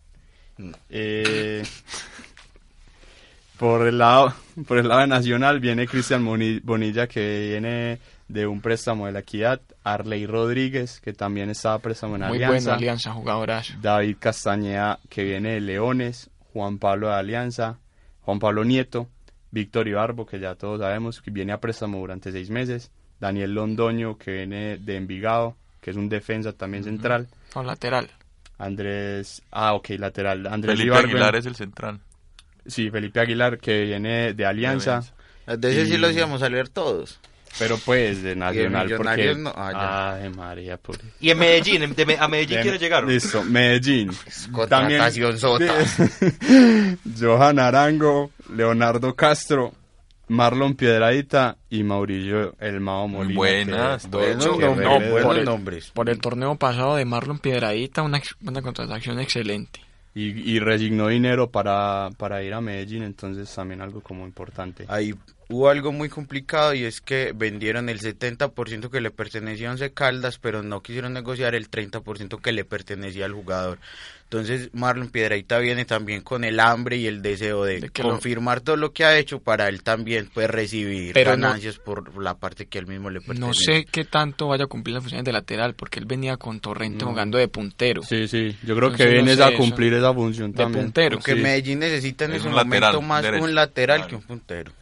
[0.58, 0.72] Mm.
[0.90, 1.62] Eh,
[3.56, 4.34] por, el lado,
[4.66, 9.20] por el lado de Nacional viene Cristian Bonilla, que viene de un préstamo de la
[9.20, 12.52] Equidad, Arley Rodríguez, que también estaba préstamo en Muy Alianza.
[12.52, 13.74] Muy buena Alianza, jugadoras.
[13.80, 17.78] David Castañeda, que viene de Leones, Juan Pablo de Alianza,
[18.22, 19.08] Juan Pablo Nieto,
[19.50, 24.18] Víctor Ibarbo, que ya todos sabemos que viene a préstamo durante seis meses, Daniel Londoño,
[24.18, 27.28] que viene de Envigado, que es un defensa también central.
[27.54, 28.10] O lateral.
[28.58, 30.46] Andrés, ah, ok, lateral.
[30.46, 32.00] Andrés Felipe Aguilar es el central.
[32.66, 35.02] Sí, Felipe Aguilar, que viene de Alianza.
[35.46, 37.20] De ese sí lo íbamos a leer todos.
[37.58, 39.34] Pero pues de Nacional, porque...
[39.34, 40.98] No, ah, Ay, María, pues.
[41.20, 43.04] Y en Medellín, a Medellín quiere llegar.
[43.04, 44.10] Listo, Medellín.
[44.50, 45.72] Contratación sota.
[47.20, 49.72] Johan Arango, Leonardo Castro,
[50.28, 53.36] Marlon Piedradita y Mauricio El Mao Molina.
[53.36, 55.90] Buenas, buenos, buenos nombres.
[55.92, 59.80] Por el torneo pasado de Marlon Piedradita, una, una contratación excelente
[60.14, 64.84] y, resignó dinero para, para ir a Medellín, entonces también algo como importante.
[64.88, 65.12] Ahí,
[65.48, 69.92] hubo algo muy complicado y es que vendieron el 70% que le pertenecía a Once
[69.92, 73.78] Caldas, pero no quisieron negociar el 30% que le pertenecía al jugador.
[74.24, 78.92] Entonces Marlon Piedraita viene también con el hambre y el deseo de, confirmar todo lo
[78.92, 83.10] que ha hecho para él también puede recibir ganancias por la parte que él mismo
[83.10, 83.46] le pertenece.
[83.46, 86.58] No sé qué tanto vaya a cumplir las funciones de lateral, porque él venía con
[86.58, 88.02] Torrente jugando de puntero.
[88.02, 91.18] Sí, sí, yo creo que viene a cumplir esa función de puntero.
[91.18, 94.72] Porque Medellín necesita en ese momento más un lateral que un puntero.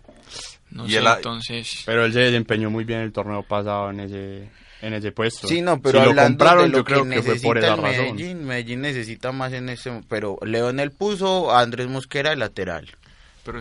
[0.72, 1.82] No sé, entonces...
[1.87, 4.50] Pero él se desempeñó muy bien el torneo pasado en ese
[4.82, 5.46] en ese puesto.
[5.46, 9.52] Sí, no, pero lo compraron, yo creo que fue por esa Medellín, Medellín necesita más
[9.52, 12.90] en ese, pero Leonel puso a Andrés Mosquera de lateral.
[13.44, 13.61] Pero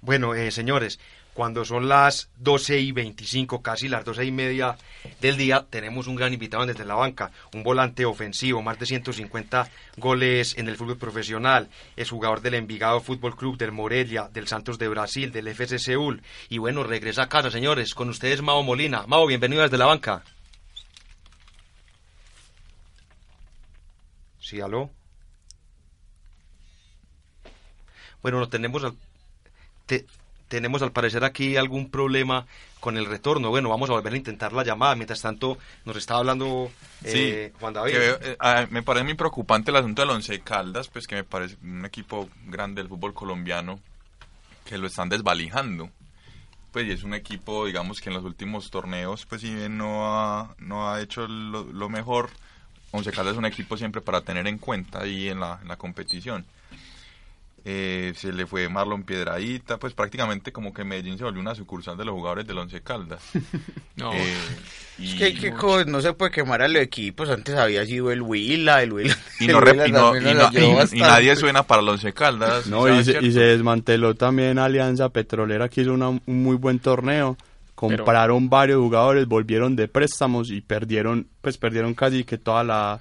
[0.00, 1.00] Bueno, eh, señores,
[1.38, 4.76] cuando son las 12 y 25, casi las 12 y media
[5.20, 9.70] del día, tenemos un gran invitado desde la banca, un volante ofensivo, más de 150
[9.98, 14.80] goles en el fútbol profesional, es jugador del Envigado Fútbol Club, del Morelia, del Santos
[14.80, 19.06] de Brasil, del FC Seúl, y bueno, regresa a casa, señores, con ustedes Mao Molina.
[19.06, 20.24] Mao, bienvenido desde la banca.
[24.40, 24.90] Sí, aló.
[28.22, 28.96] Bueno, no tenemos al
[30.48, 32.46] tenemos al parecer aquí algún problema
[32.80, 33.50] con el retorno.
[33.50, 34.94] Bueno, vamos a volver a intentar la llamada.
[34.94, 36.70] Mientras tanto, nos estaba hablando
[37.04, 37.94] eh, Juan David.
[37.94, 38.36] Eh,
[38.70, 42.28] me parece muy preocupante el asunto del Once Caldas, pues que me parece un equipo
[42.46, 43.78] grande del fútbol colombiano
[44.64, 45.90] que lo están desvalijando.
[46.72, 50.06] Pues y es un equipo, digamos, que en los últimos torneos, pues si bien no
[50.06, 52.30] ha, no ha hecho lo, mejor,
[52.90, 55.76] Once Caldas es un equipo siempre para tener en cuenta ahí en la, en la
[55.76, 56.44] competición
[57.64, 61.96] eh, se le fue Marlon Piedradita, pues prácticamente como que Medellín se volvió una sucursal
[61.96, 63.22] de los jugadores del Once Caldas.
[63.96, 64.12] no.
[64.12, 64.34] Eh,
[65.00, 65.52] es que,
[65.86, 69.16] no se puede quemar a los equipos, antes había sido el Huila, el Huila.
[69.40, 72.66] Y, no, y, nadie suena para el Once Caldas.
[72.66, 77.36] No, y se, desmanteló también Alianza Petrolera, que hizo un muy buen torneo.
[77.74, 83.00] Compraron varios jugadores, volvieron de préstamos y perdieron, pues perdieron casi que toda la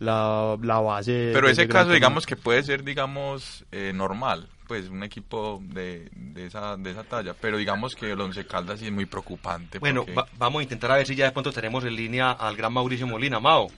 [0.00, 1.30] la, la base.
[1.32, 6.46] Pero ese caso, digamos que puede ser, digamos, eh, normal, pues un equipo de, de,
[6.46, 9.78] esa, de esa talla, pero digamos que el Once Caldas sí es muy preocupante.
[9.78, 10.04] Bueno,
[10.38, 13.06] vamos a intentar a ver si ya de pronto tenemos en línea al gran Mauricio
[13.06, 13.38] Molina.
[13.38, 13.68] Mao.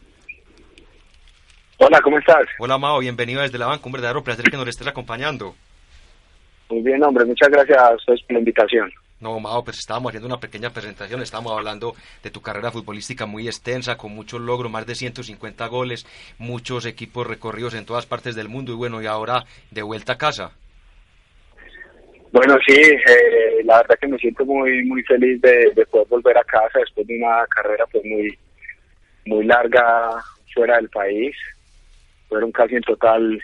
[1.78, 2.46] Hola, ¿cómo estás?
[2.58, 5.56] Hola, Mao, bienvenido desde la banca, un verdadero placer que nos estés acompañando.
[6.70, 8.92] Muy bien, hombre, muchas gracias a ustedes por la invitación.
[9.22, 13.46] No, Mao, pues estábamos haciendo una pequeña presentación, estábamos hablando de tu carrera futbolística muy
[13.46, 16.04] extensa, con muchos logros, más de 150 goles,
[16.38, 20.18] muchos equipos recorridos en todas partes del mundo y bueno, y ahora de vuelta a
[20.18, 20.50] casa.
[22.32, 26.44] Bueno, sí, eh, la verdad que me siento muy muy feliz de, poder volver a
[26.44, 28.36] casa después de una carrera pues muy
[29.26, 30.20] muy larga
[30.52, 31.36] fuera del país.
[32.28, 33.40] Fueron casi en total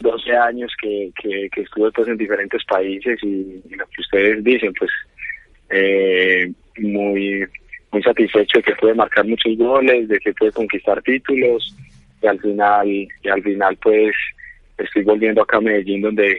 [0.00, 4.90] 12 años que, que, estuve pues en diferentes países y, lo que ustedes dicen, pues
[5.70, 7.44] eh, muy
[7.90, 11.74] muy satisfecho de que puede marcar muchos goles, de que puede conquistar títulos
[12.22, 14.14] y al final y al final pues
[14.76, 16.38] estoy volviendo acá a Medellín donde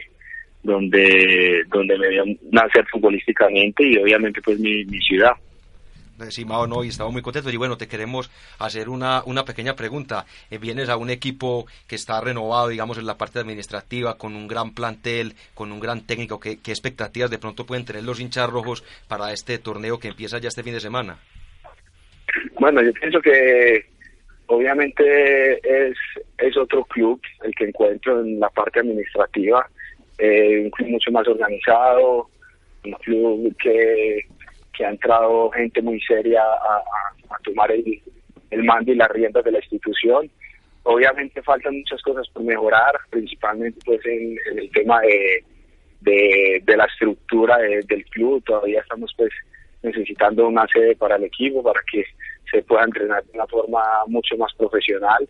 [0.62, 5.32] donde donde me dio nacer futbolísticamente y obviamente pues mi, mi ciudad
[6.20, 7.52] o no, y estamos muy contentos.
[7.52, 10.26] Y bueno, te queremos hacer una, una pequeña pregunta.
[10.50, 14.48] Eh, vienes a un equipo que está renovado, digamos, en la parte administrativa, con un
[14.48, 16.40] gran plantel, con un gran técnico.
[16.40, 20.38] ¿Qué, qué expectativas de pronto pueden tener los hinchas rojos para este torneo que empieza
[20.38, 21.18] ya este fin de semana?
[22.58, 23.86] Bueno, yo pienso que
[24.46, 25.54] obviamente
[25.88, 25.96] es,
[26.38, 29.68] es otro club el que encuentro en la parte administrativa,
[30.18, 32.28] eh, un club mucho más organizado,
[32.84, 34.26] un club que
[34.84, 36.82] ha entrado gente muy seria a,
[37.44, 40.30] tomar el, mando y las riendas de la institución.
[40.82, 47.58] Obviamente faltan muchas cosas por mejorar, principalmente pues en, el tema de, de, la estructura
[47.58, 48.42] del club.
[48.44, 49.30] Todavía estamos pues
[49.82, 52.04] necesitando una sede para el equipo para que
[52.50, 55.28] se pueda entrenar de una forma mucho más profesional.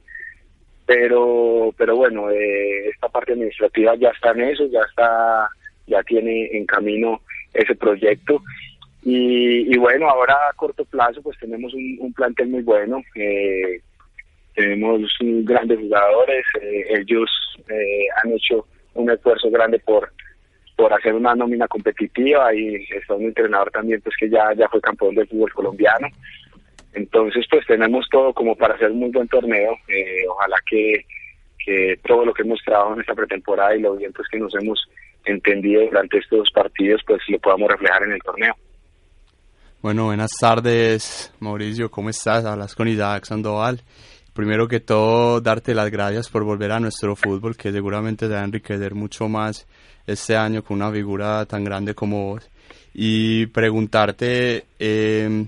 [0.86, 5.48] Pero, pero bueno, eh, esta parte administrativa ya está en eso, ya está,
[5.86, 7.20] ya tiene en camino
[7.52, 8.42] ese proyecto
[9.02, 13.80] y, bueno, ahora a corto plazo pues tenemos un, plantel muy bueno, eh,
[14.54, 17.30] tenemos grandes jugadores, eh, ellos
[17.68, 20.12] eh, han hecho un esfuerzo grande por
[20.76, 24.80] por hacer una nómina competitiva y está un entrenador también pues que ya, ya fue
[24.80, 26.08] campeón del fútbol colombiano.
[26.94, 29.76] Entonces pues tenemos todo como para hacer un muy buen torneo,
[30.30, 31.04] ojalá que,
[31.62, 34.54] que todo lo que hemos trabajado en esta pretemporada y lo bien pues que nos
[34.54, 34.82] hemos
[35.26, 38.56] entendido durante estos partidos pues lo podamos reflejar en el torneo.
[39.82, 42.44] Bueno, buenas tardes, Mauricio, ¿cómo estás?
[42.44, 43.80] Hablas con Isaac Sandoval.
[44.34, 48.42] Primero que todo, darte las gracias por volver a nuestro fútbol, que seguramente se va
[48.42, 49.66] a enriquecer mucho más
[50.06, 52.50] este año con una figura tan grande como vos.
[52.92, 55.46] y preguntarte, eh,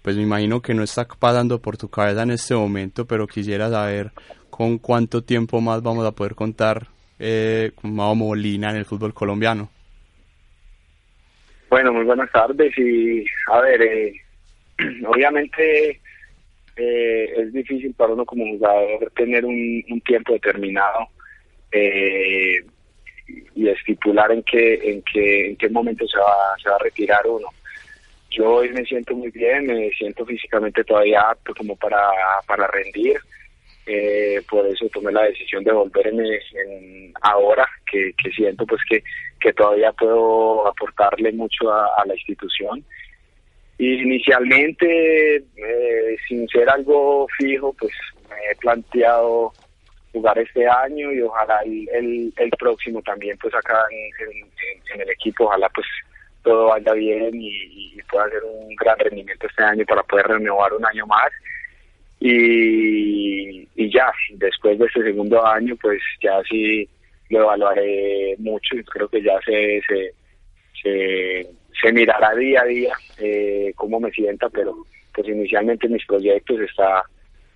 [0.00, 3.68] pues me imagino que no está pasando por tu cabeza en este momento, pero quisiera
[3.68, 4.10] saber
[4.48, 9.12] con cuánto tiempo más vamos a poder contar eh, con Mao Molina en el fútbol
[9.12, 9.75] colombiano.
[11.68, 14.12] Bueno, muy buenas tardes y a ver, eh,
[15.06, 16.00] obviamente
[16.76, 21.08] eh, es difícil para uno como jugador tener un, tiempo determinado
[21.72, 22.64] eh,
[23.56, 27.26] y estipular en qué en qué en qué momento se va se va a retirar
[27.26, 27.48] uno.
[28.30, 31.98] Yo hoy me siento muy bien, me siento físicamente todavía apto como para
[32.46, 33.16] para rendir.
[33.86, 39.02] Eh, por eso tomé la decisión de volverme en ahora que, siento pues que,
[39.52, 42.84] todavía puedo aportarle mucho a la institución
[43.78, 47.92] Inicialmente, eh, sin ser algo fijo, pues
[48.30, 49.52] me he planteado
[50.12, 55.68] jugar este año y ojalá el, el, próximo también, pues acá en, el equipo, ojalá
[55.74, 55.86] pues
[56.42, 60.86] todo vaya bien y, pueda hacer un gran rendimiento este año para poder renovar un
[60.86, 61.30] año más.
[62.20, 66.88] Y, ya, después de este segundo año, pues ya sí
[67.30, 69.80] lo evaluaré mucho y creo que ya se,
[70.82, 71.46] se,
[71.80, 74.74] se mirará día a día eh, cómo me sienta, pero
[75.14, 77.04] pues inicialmente mis proyectos está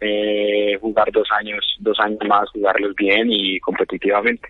[0.01, 4.49] eh, jugar dos años, dos años más, jugarlos bien y competitivamente.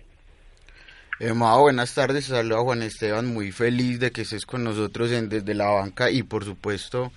[1.19, 5.29] Eh, buenas tardes, saludo a Juan Esteban, muy feliz de que estés con nosotros en,
[5.29, 7.11] desde la banca y por supuesto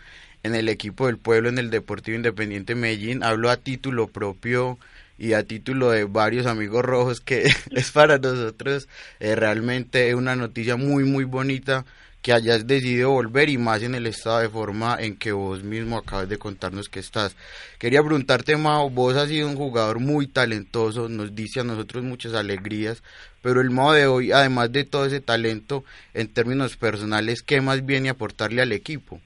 [0.44, 3.24] en el equipo del pueblo, en el Deportivo Independiente Medellín.
[3.24, 4.78] Hablo a título propio
[5.18, 8.88] y a título de varios amigos rojos que es para nosotros
[9.20, 11.84] eh, realmente una noticia muy muy bonita
[12.20, 15.98] que hayas decidido volver y más en el estado de forma en que vos mismo
[15.98, 17.36] acabas de contarnos que estás.
[17.78, 22.32] Quería preguntarte, Mao, vos has sido un jugador muy talentoso, nos dice a nosotros muchas
[22.32, 23.02] alegrías,
[23.42, 27.84] pero el Mao de hoy, además de todo ese talento, en términos personales, ¿qué más
[27.84, 29.20] viene a aportarle al equipo?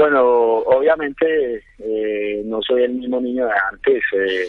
[0.00, 0.22] Bueno,
[0.60, 4.48] obviamente eh, no soy el mismo niño de antes, eh,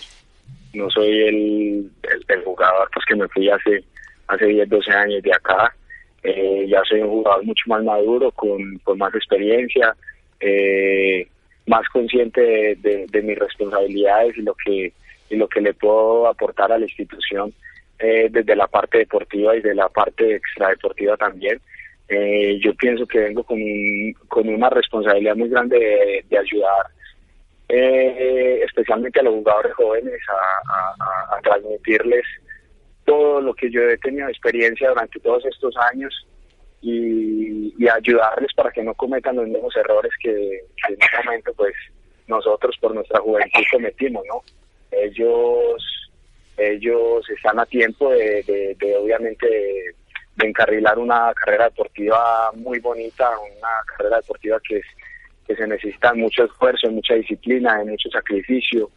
[0.73, 1.91] no soy el,
[2.29, 3.83] el, jugador pues que me fui hace,
[4.27, 5.75] hace 10, 12 años de acá
[6.23, 9.93] eh, ya soy un jugador mucho más maduro, con, con más experiencia,
[10.39, 11.27] eh,
[11.67, 14.93] más consciente de, mis responsabilidades y lo que
[15.29, 17.53] y lo que le puedo aportar a la institución
[17.99, 21.59] eh, desde la parte deportiva y de la parte extradeportiva también.
[22.61, 23.59] Yo pienso que vengo con,
[24.27, 26.85] con una responsabilidad muy grande de, ayudar
[27.69, 32.25] especialmente a los jugadores jóvenes a, transmitirles
[33.05, 36.13] todo lo que yo he tenido experiencia durante todos estos años
[36.81, 41.73] y, ayudarles para que no cometan los mismos errores que, en ese momento pues
[42.27, 44.41] nosotros por nuestra juventud cometimos, ¿no?
[44.91, 45.83] Ellos
[46.57, 49.95] ellos están a tiempo de, obviamente de,
[50.45, 54.81] encarrilar una carrera deportiva muy bonita, una carrera deportiva que
[55.55, 58.89] se necesita mucho esfuerzo, mucha disciplina, mucho sacrificio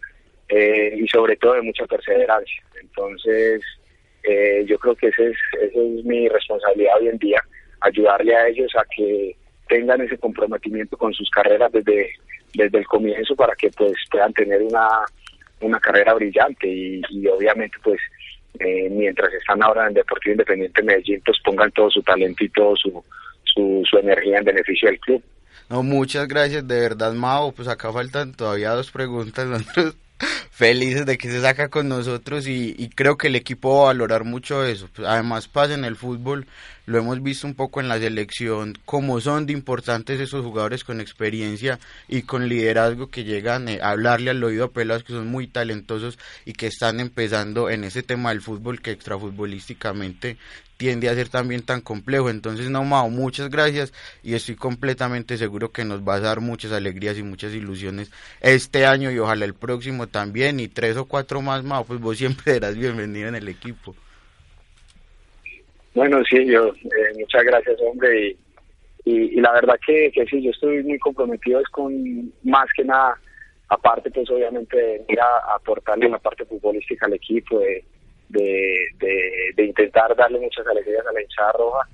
[0.48, 2.62] eh, y sobre todo de mucha perseverancia.
[2.80, 3.62] Entonces,
[4.22, 7.42] eh, yo creo que ese es, esa es mi responsabilidad hoy en día,
[7.80, 9.36] ayudarle a ellos a que
[9.68, 12.10] tengan ese comprometimiento con sus carreras desde,
[12.54, 14.88] desde el comienzo para que pues puedan tener una,
[15.60, 18.00] una carrera brillante y, obviamente pues
[18.58, 22.76] eh, mientras están ahora en Deportivo Independiente Medellín pues pongan todo su talento y todo
[22.76, 23.04] su,
[23.44, 25.22] su, su energía en beneficio del club.
[25.68, 27.52] No, muchas gracias, de verdad, Mao.
[27.52, 29.46] Pues acá faltan todavía dos preguntas.
[30.50, 34.24] felices de que se saca con nosotros y, creo que el equipo va a valorar
[34.24, 34.88] mucho eso.
[34.94, 36.46] Pues, además pasa en el fútbol,
[36.86, 41.00] lo hemos visto un poco en la selección, como son de importantes esos jugadores con
[41.00, 45.26] experiencia y con liderazgo que llegan eh, a hablarle al oído a pelados que son
[45.26, 50.36] muy talentosos y que están empezando en ese tema del fútbol que extrafutbolísticamente
[50.76, 52.30] tiende a ser también tan complejo.
[52.30, 56.72] Entonces, no, Mao, muchas gracias y estoy completamente seguro que nos va a dar muchas
[56.72, 58.10] alegrías y muchas ilusiones
[58.40, 62.16] este año y ojalá el próximo también y tres o cuatro más, Mao, pues vos
[62.18, 63.94] siempre serás bienvenido en el equipo.
[65.94, 68.36] Bueno, sí, yo, eh, muchas gracias, hombre,
[69.04, 72.82] y, y, la verdad que, que sí, yo estoy muy comprometido es con más que
[72.82, 73.16] nada,
[73.68, 77.60] aparte pues obviamente ir a aportarle la parte futbolística al equipo,
[78.34, 81.88] de, intentar darle muchas alegrías a la hinchada roja,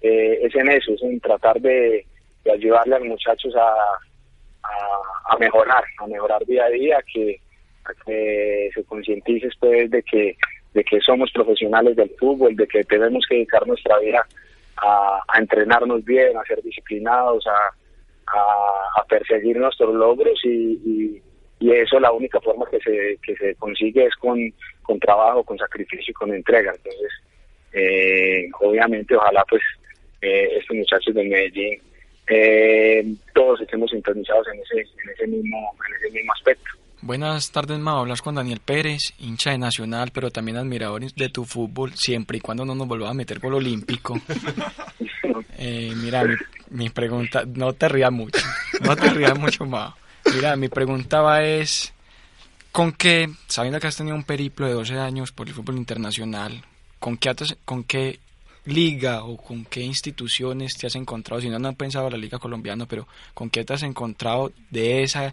[0.00, 2.06] eh, es en eso, es en tratar de,
[2.52, 3.74] ayudarle a los muchachos a,
[5.32, 7.40] a, mejorar, a mejorar día a día, que,
[8.04, 10.36] que se concientice pues de que,
[10.74, 14.26] de que somos profesionales del fútbol, de que tenemos que dedicar nuestra vida
[14.76, 21.22] a, entrenarnos bien, a ser disciplinados, a, a, perseguir nuestros logros y
[21.64, 24.38] y eso la única forma que se, que se consigue es con,
[24.84, 26.72] con trabajo, con sacrificio y con entrega.
[26.76, 27.10] Entonces,
[27.72, 29.62] eh, obviamente, ojalá pues
[30.22, 31.80] eh, estos muchachos de Medellín,
[32.28, 33.04] eh,
[33.34, 36.70] todos estemos sintonizados en ese, en ese mismo, en ese mismo aspecto.
[37.02, 37.98] Buenas tardes, Mao.
[37.98, 42.40] Hablas con Daniel Pérez, hincha de Nacional, pero también admirador de tu fútbol, siempre y
[42.40, 44.18] cuando no nos vuelva a meter gol olímpico.
[45.58, 46.24] eh, mira,
[46.70, 48.40] mi, pregunta, no te rías mucho,
[48.80, 49.94] no te rías mucho, Mao.
[50.34, 51.92] Mira, mi pregunta va es,
[52.74, 56.64] ¿con qué, sabiendo que has tenido un periplo de 12 años por el fútbol internacional,
[56.98, 57.32] ¿con qué,
[57.64, 58.18] con qué
[58.64, 61.40] liga o con qué instituciones te has encontrado?
[61.40, 64.52] Si no, no he pensado en la liga colombiana, pero ¿con qué te has encontrado
[64.72, 65.32] de esa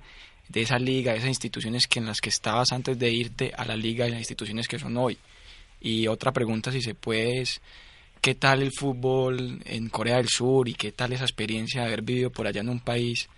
[0.49, 3.65] de esa liga, de esas instituciones que en las que estabas antes de irte a
[3.65, 5.17] la liga y las instituciones que son hoy.
[5.79, 7.43] Y otra pregunta, si se puede,
[8.21, 12.03] qué tal el fútbol en Corea del Sur y qué tal esa experiencia de haber
[12.03, 13.29] vivido por allá en un país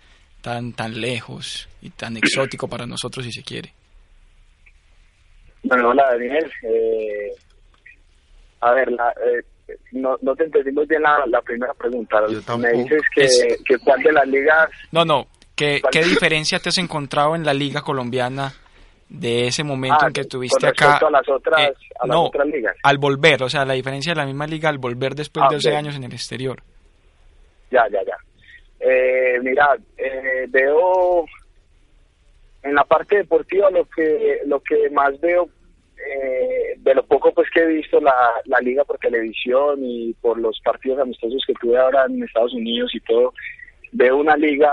[0.42, 3.72] tan, tan lejos y tan exótico para nosotros, si se quiere.
[5.64, 6.50] Bueno, hola Daniel.
[6.62, 7.32] Eh,
[8.60, 12.20] a ver, eh, no, no te entendí muy bien la, primera pregunta.
[12.58, 13.26] Me dices que,
[13.64, 14.70] que cuál de las ligas...
[14.92, 18.52] No, no, ¿Qué, diferencia te has encontrado en la liga colombiana
[19.08, 20.96] de ese momento ah, en que tuviste acá?
[20.96, 22.76] A las otras, eh, a las otras ligas.
[22.82, 25.76] al volver, o sea, la diferencia de la misma liga al volver después de 12
[25.76, 26.62] años en el exterior.
[27.70, 28.16] Ya, ya, ya.
[28.80, 31.24] Eh, mira, eh, veo
[32.64, 35.48] en la parte deportiva lo que lo que más veo
[35.98, 38.14] eh, de lo poco pues que he visto la,
[38.46, 42.94] la liga por televisión y por los partidos amistosos que tuve ahora en Estados Unidos
[42.94, 43.32] y todo,
[43.92, 44.70] veo una liga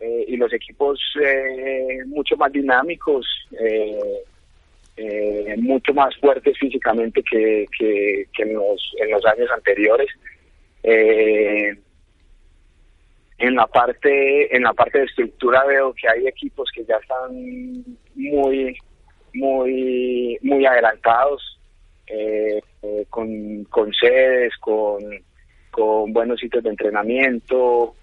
[0.00, 3.26] eh, y los equipos eh, mucho más dinámicos,
[3.60, 4.24] eh,
[5.58, 10.08] mucho más fuertes físicamente que, que, en, los, en los años anteriores.
[13.38, 17.84] En la parte en la parte de estructura veo que hay equipos que ya están
[18.14, 18.76] muy
[19.34, 21.58] muy muy adelantados
[23.10, 24.98] con, con sedes con
[25.70, 27.94] con buenos sitios de entrenamiento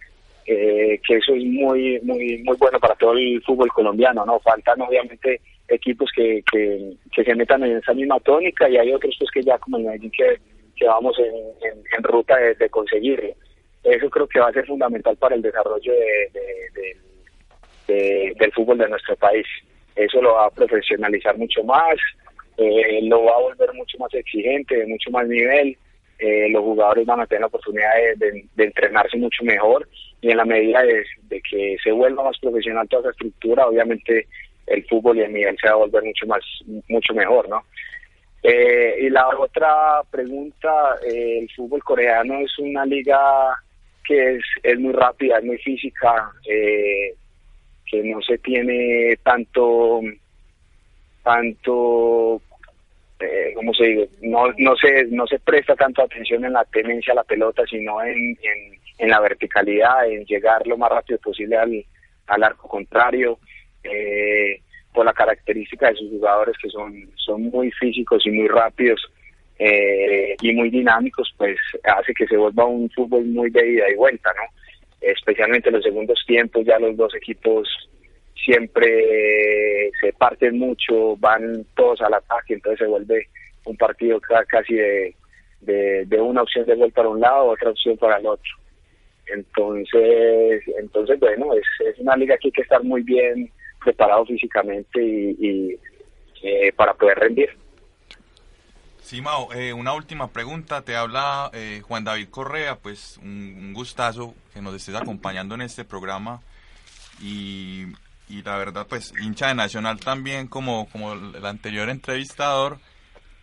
[0.45, 4.79] eh, que eso es muy muy muy bueno para todo el fútbol colombiano no faltan
[4.81, 9.41] obviamente equipos que, que, se metan en esa misma tónica y hay otros pues que
[9.41, 10.39] ya como el Medellín que,
[10.75, 11.33] que vamos en,
[11.97, 13.33] en, ruta de, de, conseguirlo
[13.85, 16.97] eso creo que va a ser fundamental para el desarrollo de,
[17.87, 19.45] del fútbol de nuestro país
[19.95, 21.95] eso lo va a profesionalizar mucho más
[22.57, 25.77] eh, lo va a volver mucho más exigente de mucho más nivel
[26.17, 29.87] eh, los jugadores van a tener la oportunidad de, entrenarse mucho mejor
[30.21, 31.03] y en la medida de,
[31.41, 34.27] que se vuelva más profesional toda esa estructura, obviamente
[34.65, 36.41] el fútbol y el nivel se va a volver mucho más,
[36.87, 37.63] mucho mejor, ¿no?
[38.41, 43.53] Eh, y la otra pregunta, eh, el fútbol coreano es una liga
[44.07, 50.01] que es, es muy rápida, es muy física, que no se tiene tanto
[51.23, 52.41] tanto
[53.19, 54.09] eh, ¿cómo se dice?
[54.21, 58.01] No, no, se, no se presta tanto atención en la tenencia a la pelota, sino
[58.03, 58.37] en,
[58.97, 61.85] en, la verticalidad, en llegar lo más rápido posible al,
[62.27, 63.39] al arco contrario,
[63.83, 64.59] eh,
[64.93, 69.01] por la característica de sus jugadores que son, son muy físicos y muy rápidos
[69.57, 73.95] eh, y muy dinámicos, pues hace que se vuelva un fútbol muy de ida y
[73.95, 74.43] vuelta, ¿no?
[75.01, 77.67] Especialmente en los segundos tiempos, ya los dos equipos
[78.43, 83.27] siempre se parten mucho, van todos al ataque, entonces se vuelve
[83.65, 85.15] un partido casi de,
[85.61, 88.51] de, una opción de gol para un lado, otra opción para el otro.
[89.27, 93.49] Entonces, entonces bueno, es, es una liga que hay que estar muy bien
[93.83, 95.77] preparado físicamente y,
[96.43, 97.49] eh, para poder rendir.
[99.05, 100.81] Sí, Mao, eh, una última pregunta.
[100.81, 105.61] Te habla eh, Juan David Correa, pues un, un, gustazo que nos estés acompañando en
[105.61, 106.41] este programa.
[107.21, 107.85] Y
[108.27, 112.79] y la verdad pues hincha de Nacional también como, como el anterior entrevistador,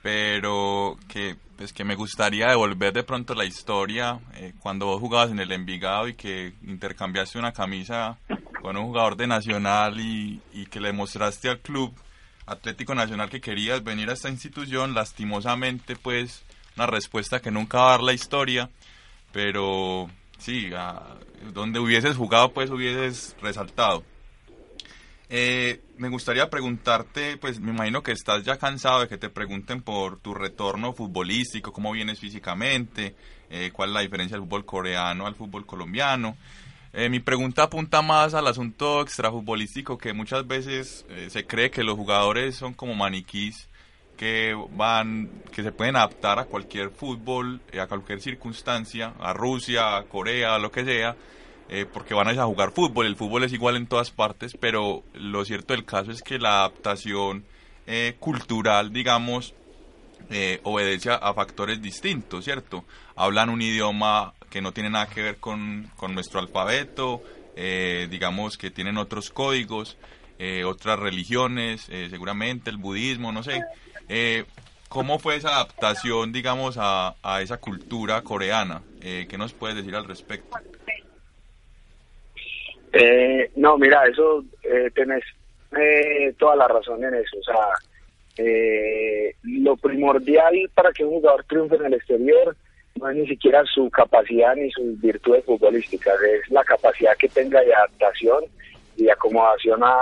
[0.02, 5.30] pero que pues que me gustaría devolver de pronto la historia eh, cuando vos jugabas
[5.30, 8.18] en el Envigado y que intercambiaste una camisa
[8.60, 11.94] con un jugador de Nacional y, y que le mostraste al club
[12.52, 16.44] Atlético Nacional que querías venir a esta institución, lastimosamente pues
[16.76, 18.70] una respuesta que nunca va a dar la historia,
[19.32, 20.70] pero sí,
[21.52, 24.04] donde hubieses jugado pues hubieses resaltado.
[25.34, 29.80] Eh, me gustaría preguntarte, pues me imagino que estás ya cansado de que te pregunten
[29.80, 33.16] por tu retorno futbolístico, cómo vienes físicamente,
[33.48, 36.36] eh, cuál es la diferencia del fútbol coreano al fútbol colombiano.
[36.92, 41.96] Eh, mi pregunta apunta más al asunto extrafutbolístico, que muchas veces se cree que los
[41.96, 43.68] jugadores son como maniquís
[44.16, 50.04] que van, que se pueden adaptar a cualquier fútbol, a cualquier circunstancia, a Rusia, a
[50.04, 51.16] Corea, a lo que sea
[51.74, 55.42] eh, porque van a jugar fútbol, el fútbol es igual en todas partes, pero lo
[55.46, 57.46] cierto del caso es que la adaptación
[57.86, 59.54] eh, cultural, digamos,
[60.28, 62.84] eh, obedece a, factores distintos, ¿cierto?
[63.16, 67.22] Hablan un idioma que no tiene nada que ver con, nuestro alfabeto,
[67.56, 69.96] eh, digamos que tienen otros códigos,
[70.38, 73.62] eh, otras religiones, seguramente el budismo, no sé.
[74.90, 78.82] ¿Cómo fue esa adaptación, digamos, a, a esa cultura coreana?
[79.00, 80.58] ¿Qué nos puedes decir al respecto?
[83.56, 84.44] no, mira, eso
[84.94, 85.24] tenés
[86.36, 87.38] toda la razón en eso.
[87.38, 87.68] O sea,
[88.36, 92.56] eh, lo primordial para que un jugador triunfe en el exterior
[93.00, 97.60] no es ni siquiera su capacidad ni sus virtudes futbolísticas, es la capacidad que tenga
[97.60, 98.44] de adaptación
[98.96, 99.96] y de acomodación a,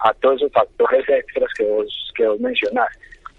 [0.00, 2.88] a, todos esos factores extras que vos, que vos mencionás.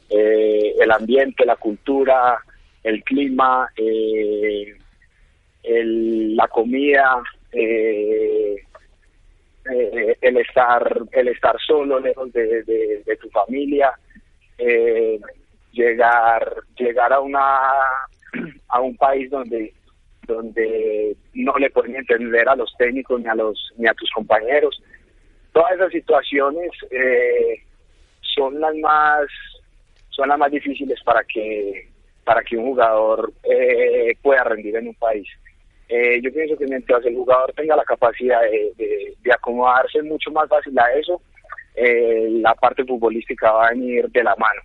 [0.10, 2.40] Eh, el ambiente, la cultura,
[2.84, 4.76] el clima, eh,
[5.64, 8.56] el, la comida, eh,
[9.72, 13.94] eh, el estar el estar solo lejos de, de, tu familia
[14.58, 15.20] eh,
[15.72, 17.62] llegar llegar a una
[18.70, 19.74] a un país donde
[20.26, 24.82] donde no le pueden entender a los técnicos ni a los ni a tus compañeros
[25.52, 27.62] todas esas situaciones eh,
[28.22, 29.28] son las más
[30.10, 31.90] son las más difíciles para que
[32.24, 33.34] para que un jugador
[34.22, 35.28] pueda rendir en un país
[35.96, 40.78] eh, yo pienso que mientras el jugador tenga la capacidad de, acomodarse mucho más fácil
[40.80, 41.22] a eso,
[41.76, 44.62] eh, la parte futbolística va a venir de la mano.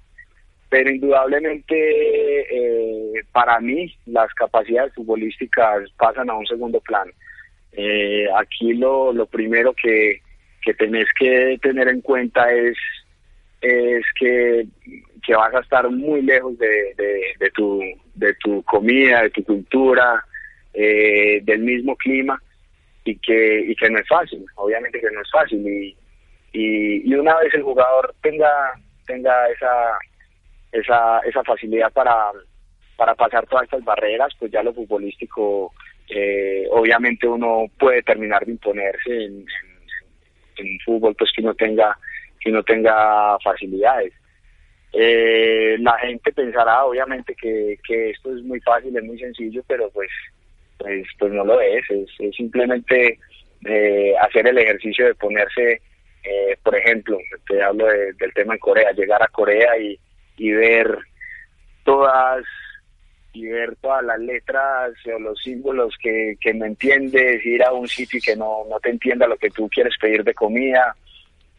[0.71, 7.13] Pero indudablemente eh, para mí las capacidades futbolísticas pasan a un segundo plano.
[8.37, 10.21] aquí lo, lo primero que,
[10.63, 12.77] que tenés que tener en cuenta es,
[13.61, 14.67] es que,
[15.25, 16.95] que vas a estar muy lejos de,
[17.39, 17.83] de, tu,
[18.15, 20.25] de tu comida, de tu cultura,
[20.75, 22.41] eh, del mismo clima
[23.05, 25.67] y que, y que no es fácil, obviamente que no es fácil.
[25.67, 25.97] Y,
[26.53, 28.51] y, una vez el jugador tenga,
[29.07, 29.99] tenga esa,
[30.73, 32.33] esa, esa facilidad para,
[32.97, 35.73] para pasar todas estas barreras, pues ya lo futbolístico,
[36.09, 39.45] eh, obviamente uno puede terminar de imponerse en,
[40.57, 41.97] en, fútbol, pues que no tenga,
[42.41, 44.13] que no tenga facilidades.
[44.93, 49.91] Eh, la gente pensará obviamente que, que esto es muy fácil, es muy sencillo, pero
[49.91, 50.11] pues
[50.79, 53.19] pues, pues no lo es, es, simplemente
[53.67, 55.83] eh, hacer el ejercicio de ponerse,
[56.23, 59.99] eh, por ejemplo, te hablo del tema en Corea, llegar a Corea y,
[60.39, 60.99] y ver
[61.85, 62.45] todas
[63.33, 67.87] y ver todas las letras o los símbolos que, que no entiendes, ir a un
[67.87, 70.97] sitio y que no, no te entienda lo que tú quieres pedir de comida,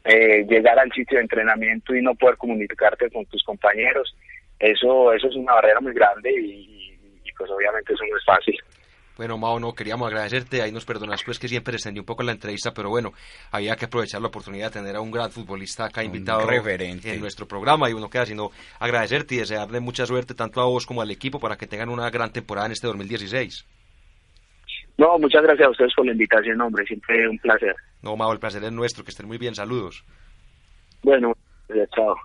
[0.04, 4.16] eh, llegar al sitio de entrenamiento y no poder comunicarte con tus compañeros,
[4.58, 8.58] eso, eso es una barrera muy grande y, y pues obviamente eso no es fácil.
[9.20, 12.32] Bueno, Mao, no queríamos agradecerte, ahí nos perdonas pues que siempre extendí un poco la
[12.32, 13.12] entrevista, pero bueno,
[13.52, 17.46] había que aprovechar la oportunidad de tener a un gran futbolista acá invitado en nuestro
[17.46, 18.50] programa y uno queda sino
[18.80, 22.10] agradecerte y desearle mucha suerte tanto a vos como al equipo para que tengan una
[22.10, 23.68] gran temporada en este 2016.
[24.98, 27.76] No, muchas gracias a ustedes por la invitación, hombre, siempre un placer.
[28.02, 30.06] No, Mao, el placer es nuestro, que estén muy bien, saludos.
[31.04, 31.34] Bueno,
[31.94, 32.16] chao.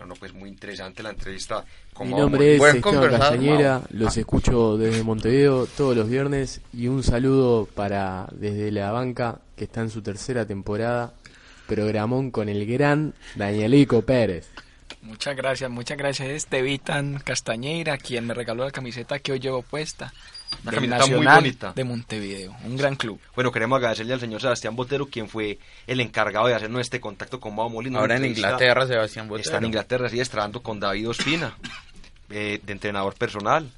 [0.00, 1.62] Bueno, pues muy interesante la entrevista.
[2.00, 7.66] Mi nombre es Esteban Castañera, los escucho desde Montevideo todos los viernes y un saludo
[7.66, 11.12] para desde la banca que está en su tercera temporada,
[11.66, 14.48] programón con el gran Danielico Pérez.
[15.02, 20.14] Muchas gracias, muchas gracias Estevitan Castañeira, quien me regaló la camiseta que hoy llevo puesta.
[20.62, 21.72] Una camiseta muy bonita.
[21.74, 23.20] de Montevideo, un gran club.
[23.34, 27.40] Bueno, queremos agradecerle al señor Sebastián Botero, quien fue el encargado de hacernos este contacto
[27.40, 27.98] con Mau Molina.
[27.98, 29.44] Ahora en Inglaterra, Sebastián Botero.
[29.44, 31.56] Está en Inglaterra, sí, trabajando con David Ospina,
[32.30, 33.70] eh, de entrenador personal.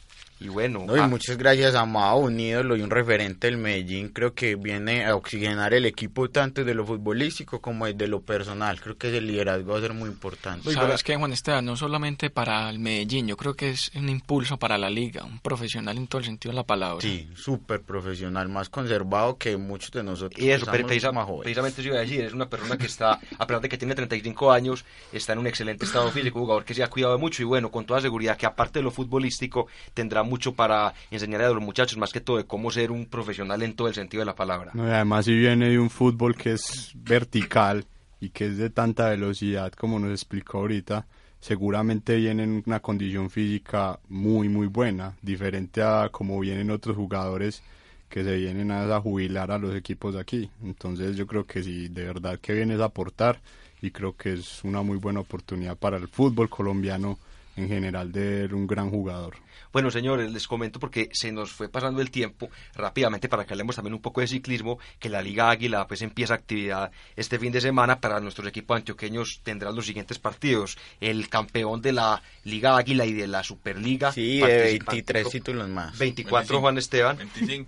[0.42, 0.84] Y bueno.
[0.94, 4.08] y ah, muchas gracias a Mao, un ídolo y un referente del Medellín.
[4.08, 8.80] Creo que viene a oxigenar el equipo tanto de lo futbolístico como de lo personal.
[8.80, 10.72] Creo que el liderazgo va a ser muy importante.
[10.72, 14.58] Sabes que Juan Esteban, no solamente para el Medellín, yo creo que es un impulso
[14.58, 17.00] para la liga, un profesional en todo el sentido de la palabra.
[17.00, 20.42] Sí, súper profesional, más conservado que muchos de nosotros.
[20.42, 23.68] Y eso, precisamente eso iba a decir, es una persona que está, a pesar de
[23.68, 26.88] que tiene 35 años, está en un excelente estado físico, un jugador que se ha
[26.88, 30.94] cuidado mucho y bueno, con toda seguridad que aparte de lo futbolístico tendrá mucho para
[31.10, 33.94] enseñarle a los muchachos más que todo de cómo ser un profesional en todo el
[33.94, 34.72] sentido de la palabra.
[34.74, 37.84] además si viene de un fútbol que es vertical
[38.18, 41.06] y que es de tanta velocidad como nos explicó ahorita,
[41.38, 47.62] seguramente viene en una condición física muy muy buena, diferente a como vienen otros jugadores
[48.08, 50.50] que se vienen a, jubilar a los equipos de aquí.
[50.62, 53.40] Entonces yo creo que si de verdad que vienes a aportar
[53.82, 57.18] y creo que es una muy buena oportunidad para el fútbol colombiano
[57.56, 59.36] en general de un gran jugador.
[59.72, 63.76] Bueno, señores, les comento porque se nos fue pasando el tiempo rápidamente para que hablemos
[63.76, 67.60] también un poco de ciclismo, que la Liga Águila pues empieza actividad este fin de
[67.60, 70.76] semana para nuestros equipos antioqueños tendrán los siguientes partidos.
[71.00, 74.12] El campeón de la Liga Águila y de la Superliga.
[74.12, 75.96] Sí, de 23 títulos más.
[75.98, 77.18] 24 Juan Esteban.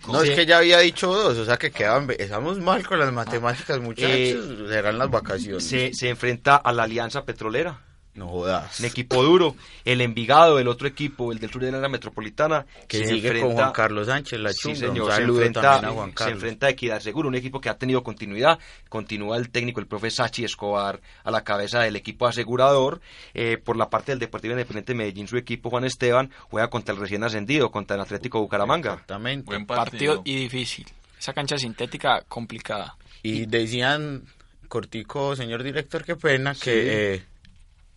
[0.06, 3.12] No, es que ya había dicho dos, o sea que quedan, estamos mal con las
[3.12, 5.64] matemáticas, muchachos, eh, serán las vacaciones.
[5.64, 7.83] Se, se enfrenta a la Alianza Petrolera.
[8.14, 8.78] No jodas.
[8.78, 9.56] Un equipo duro.
[9.84, 12.64] El Envigado, el otro equipo, el del sur de la metropolitana.
[12.86, 14.76] Que se sigue con Juan Carlos Sánchez, la chunga.
[14.76, 15.12] Sí, señor.
[15.12, 18.58] Se enfrenta, a Juan se enfrenta a Equidad Seguro, un equipo que ha tenido continuidad.
[18.88, 23.00] Continúa el técnico, el profe Sachi Escobar, a la cabeza del equipo asegurador.
[23.34, 26.94] Eh, por la parte del Deportivo Independiente de Medellín, su equipo, Juan Esteban, juega contra
[26.94, 28.92] el recién ascendido, contra el Atlético Bucaramanga.
[28.92, 29.46] Exactamente.
[29.46, 30.22] Buen partido.
[30.24, 30.86] y difícil.
[31.18, 32.96] Esa cancha sintética complicada.
[33.24, 34.22] Y decían,
[34.68, 37.14] cortico, señor director, qué pena, que...
[37.14, 37.24] Eh,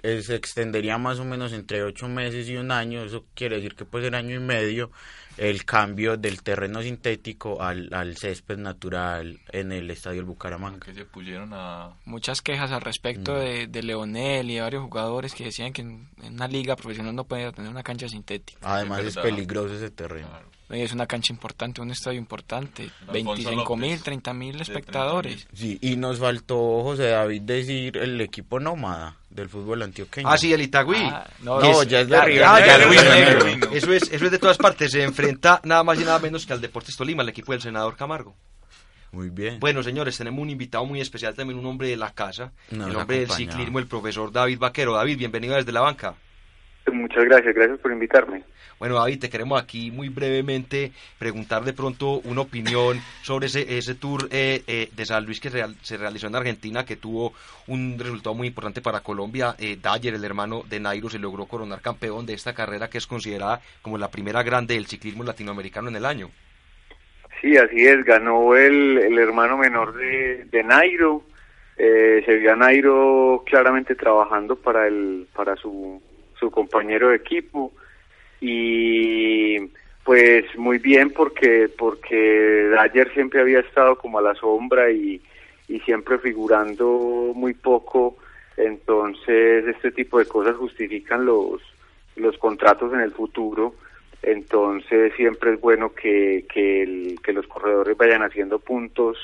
[0.02, 3.86] se extendería más o menos entre ocho meses y un año, eso quiere decir que
[3.86, 4.92] puede ser año y medio,
[5.38, 10.86] el cambio del terreno sintético al, al césped natural en el estadio del Bucaramanga.
[10.86, 11.94] Que se pusieron a...
[12.06, 13.40] Muchas quejas al respecto mm.
[13.40, 17.24] de, de, Leonel y de varios jugadores que decían que en, una liga profesional no
[17.24, 18.60] puede tener una cancha sintética.
[18.64, 20.28] Además es, peligroso ese terreno.
[20.70, 22.90] Es una cancha importante, un estadio importante.
[23.14, 25.48] 25 mil, 30 mil espectadores.
[25.54, 30.28] Sí, y nos faltó, José David, decir el equipo nómada del fútbol antioqueño.
[30.28, 30.98] Ah, sí, el Itagüí.
[31.04, 32.60] Ah, no, ya es de arriba.
[33.72, 34.92] Eso es, eso es de todas partes.
[34.92, 35.27] Se enfrenta
[35.64, 38.36] nada más y nada menos que al Deportes Tolima, el equipo del senador Camargo.
[39.12, 39.60] Muy bien.
[39.60, 43.20] Bueno, señores, tenemos un invitado muy especial, también un hombre de la casa, el hombre
[43.20, 44.94] del ciclismo, el profesor David Vaquero.
[44.94, 46.16] David, bienvenido desde la banca.
[46.92, 48.44] Muchas gracias, gracias por invitarme.
[48.80, 53.96] Bueno, David, te queremos aquí muy brevemente preguntar de pronto una opinión sobre ese, ese
[53.96, 57.34] tour eh, eh, de San Luis que se realizó en Argentina, que tuvo
[57.68, 59.56] un resultado muy importante para Colombia.
[59.58, 63.62] Eh, el hermano de Nairo, se logró coronar campeón de esta carrera que es considerada
[63.82, 66.30] como la primera grande del ciclismo latinoamericano en el año.
[67.42, 71.24] Sí, así es, ganó el, el hermano menor de, Nairo.
[71.78, 76.02] Eh, se vio Nairo claramente trabajando para, el, para su
[76.40, 77.74] su compañero de equipo
[78.40, 79.60] y
[80.04, 85.22] pues muy bien porque porque ayer siempre había estado como a la sombra y,
[85.68, 88.18] y siempre figurando muy poco
[88.56, 91.62] entonces este tipo de cosas justifican los
[92.16, 93.76] los contratos en el futuro
[94.24, 99.18] entonces siempre es bueno que, que, el, que los corredores vayan haciendo puntos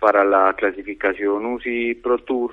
[0.00, 2.52] para la clasificación UCI Pro Tour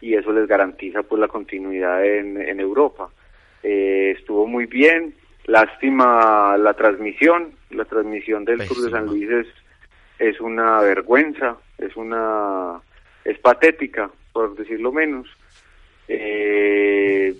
[0.00, 3.10] y eso les garantiza pues la continuidad en, en Europa
[3.68, 5.12] eh, estuvo muy bien.
[5.46, 9.46] Lástima la transmisión, la transmisión del Tour de San Luis es,
[10.18, 12.80] es una vergüenza, es una
[13.24, 15.28] es patética, por decirlo menos.
[16.08, 17.34] Eh,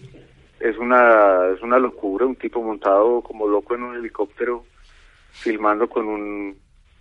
[0.58, 4.64] es una es una locura, un tipo montado como loco en un helicóptero
[5.30, 6.56] filmando con un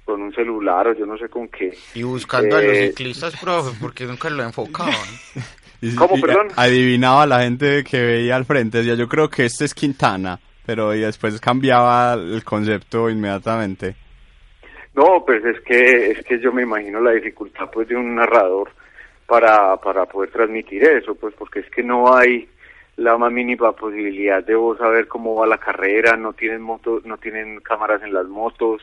[0.05, 1.75] con un celular o yo no sé con qué.
[1.95, 4.93] Y buscando a los eh, ciclistas, profe, porque nunca lo enfocaban.
[5.97, 6.47] ¿Cómo, perdón?
[6.55, 10.89] Adivinaba la gente que veía al frente, decía, yo creo que este es Quintana, pero
[10.89, 13.95] después cambiaba el concepto inmediatamente.
[14.95, 18.71] No, pues es que es que yo me imagino la dificultad pues de un narrador
[19.27, 22.47] para para poder transmitir eso, pues porque es que no hay
[22.97, 27.17] la más mínima posibilidad de vos saber cómo va la carrera, no tienen motos, no
[27.17, 28.81] tienen cámaras en las motos,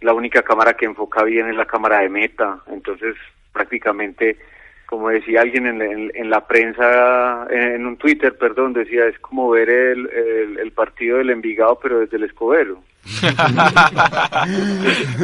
[0.00, 3.14] la única cámara que enfoca bien es la cámara de meta, entonces
[3.52, 4.38] prácticamente
[4.94, 5.82] como decía alguien en,
[6.14, 10.08] en, la prensa, en, un Twitter, perdón, decía, es como ver el,
[10.60, 12.80] el, partido del Envigado, pero desde el Escobero.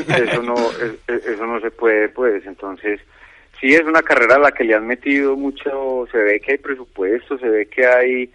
[0.08, 0.56] eso no
[1.06, 3.00] eso no se puede, pues, entonces,
[3.60, 6.58] sí es una carrera a la que le han metido mucho, se ve que hay
[6.58, 8.28] presupuesto, se ve que hay,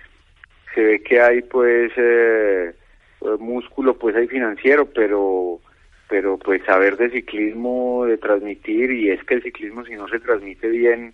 [0.74, 2.74] se ve que hay, pues, eh,
[3.40, 5.60] músculo, pues, hay financiero, pero
[6.08, 10.20] pero pues saber de ciclismo, de transmitir, y es que el ciclismo si no se
[10.20, 11.14] transmite bien,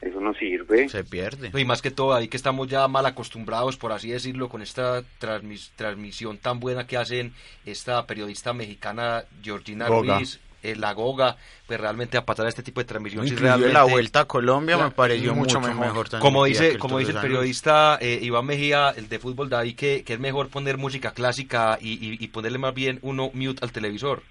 [0.00, 0.88] eso no sirve.
[0.88, 1.50] Se pierde.
[1.58, 5.02] Y más que todo, ahí que estamos ya mal acostumbrados, por así decirlo, con esta
[5.18, 7.32] transmisión tan buena que hacen
[7.66, 11.36] esta periodista mexicana Georgina Ruiz, eh, la Goga,
[11.66, 13.26] pues realmente a patar este tipo de transmisión.
[13.36, 16.08] realmente, la vuelta a Colombia me pareció mucho, mejor.
[16.20, 20.04] como dice, como dice el periodista eh, Iván Mejía, el de fútbol de ahí, que,
[20.04, 24.22] que es mejor poner música clásica y, y ponerle más bien uno mute al televisor.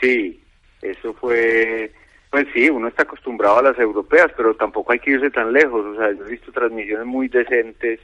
[0.00, 0.42] Sí,
[0.82, 1.92] eso fue
[2.30, 5.84] pues sí, uno está acostumbrado a las europeas, pero tampoco hay que irse tan lejos.
[5.84, 7.98] O sea, yo he visto transmisiones muy decentes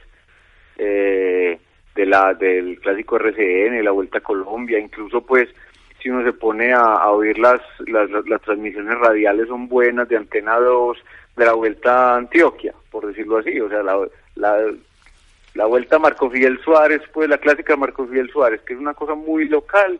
[0.77, 1.57] eh,
[1.95, 5.49] de la del clásico RCN, la Vuelta a Colombia, incluso pues
[6.01, 10.57] si uno se pone a, oír las, las, las, transmisiones radiales son buenas de Antena
[10.57, 10.97] 2
[11.35, 13.59] de la Vuelta a Antioquia, por decirlo así.
[13.59, 13.97] O sea, la,
[14.35, 14.57] la,
[15.55, 19.15] la vuelta Marco Fidel Suárez, pues la clásica Marco Fidel Suárez, que es una cosa
[19.15, 19.99] muy local,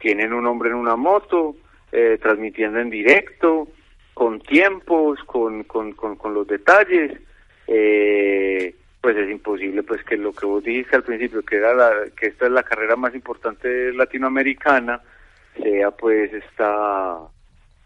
[0.00, 1.54] tienen un hombre en una moto,
[1.92, 3.68] eh, transmitiendo en directo,
[4.14, 7.18] con tiempos, con, con, con, los detalles,
[7.66, 11.92] eh, pues es imposible pues que lo que vos dijiste al principio, que era la,
[12.16, 15.00] que esta es la carrera más importante latinoamericana,
[15.62, 17.18] sea pues esta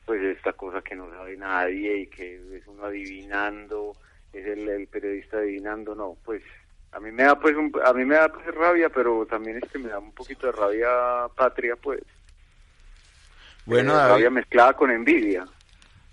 [0.07, 3.95] pues esta cosa que no sabe nadie y que es uno adivinando,
[4.33, 6.43] es el, periodista adivinando, no, pues
[6.93, 9.79] a mí me da pues a mí me da pues rabia, pero también es que
[9.79, 10.89] me da un poquito de rabia
[11.37, 12.03] patria pues.
[13.67, 15.45] Bueno, eh, mezclada con envidia.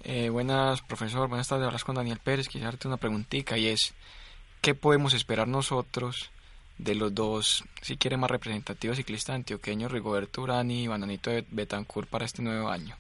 [0.04, 3.94] Eh, buenas, profesor, buenas tardes, hablas con Daniel Pérez, quisiera hacerte una preguntita y es,
[4.62, 6.32] ¿qué podemos esperar nosotros
[6.78, 12.26] de los dos, si quiere más representativos ciclistas antioqueños, Rigoberto Urani y Bananito Betancourt para
[12.26, 12.96] este nuevo año?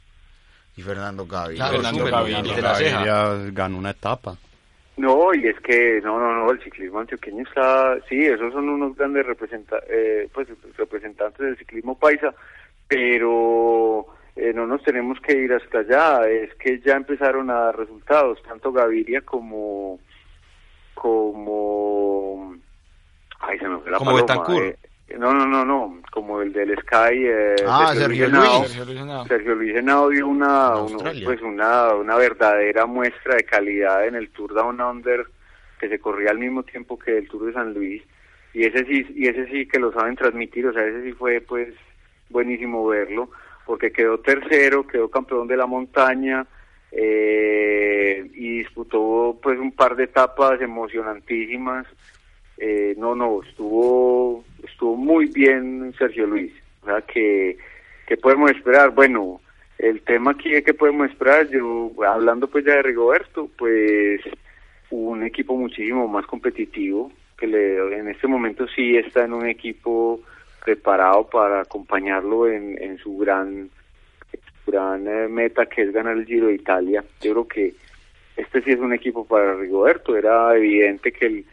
[0.75, 1.69] Y Fernando Gaviria.
[1.69, 4.37] Claro, Fernando Gaviria, ganó una etapa.
[4.97, 8.97] No, y es que, no, no, no, el ciclismo antioqueño está, sí, esos son unos
[8.97, 12.33] grandes representa eh, pues, representantes del ciclismo paisa,
[12.87, 14.07] pero
[14.37, 18.41] eh, no nos tenemos que ir hasta allá, es que ya empezaron a dar resultados,
[18.43, 19.99] tanto Gaviria como,
[20.93, 22.55] como,
[23.39, 24.77] ay, se me fue la como Betancourt.
[25.17, 27.25] No, no, no, no, como el del Sky.
[27.25, 28.77] Eh, ah, Sergio, Luis.
[29.27, 30.73] Sergio Luis Henao dio una,
[31.23, 35.25] pues una, una verdadera muestra de calidad en el Tour Down Under
[35.79, 38.03] que se corría al mismo tiempo que el Tour de San Luis
[38.53, 41.39] y ese sí y ese sí que lo saben transmitir, o sea, ese sí fue
[41.39, 41.73] pues
[42.29, 43.29] buenísimo verlo
[43.67, 46.47] porque quedó tercero, quedó campeón de la montaña
[46.91, 51.85] eh, y disputó pues un par de etapas emocionantísimas
[52.57, 56.51] eh, no, no, estuvo, estuvo muy bien Sergio Luis.
[56.81, 57.57] O sea, que,
[58.07, 58.91] que podemos esperar?
[58.91, 59.41] Bueno,
[59.77, 64.21] el tema aquí es que podemos esperar, yo hablando pues ya de Rigoberto, pues
[64.89, 70.21] un equipo muchísimo más competitivo, que le, en este momento sí está en un equipo
[70.67, 73.69] preparado para acompañarlo en, su gran,
[74.67, 77.05] eh, meta que es ganar el Giro de Italia.
[77.21, 77.73] Yo creo que
[78.35, 81.45] este sí es un equipo para Rigoberto, era evidente que el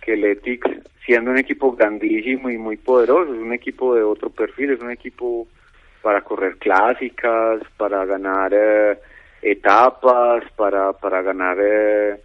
[0.00, 0.70] que el Ethics,
[1.04, 4.92] siendo un equipo grandísimo y muy poderoso, es un equipo de otro perfil, es un
[4.92, 5.48] equipo
[6.00, 8.98] para correr clásicas, para ganar eh,
[9.42, 12.20] etapas, para, para ganar eh,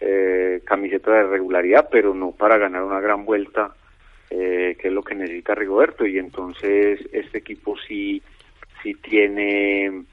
[0.00, 3.74] eh, camisetas de regularidad, pero no para ganar una gran vuelta,
[4.30, 6.06] eh, que es lo que necesita Rigoberto.
[6.06, 8.22] Y entonces este equipo sí,
[8.82, 10.04] sí tiene,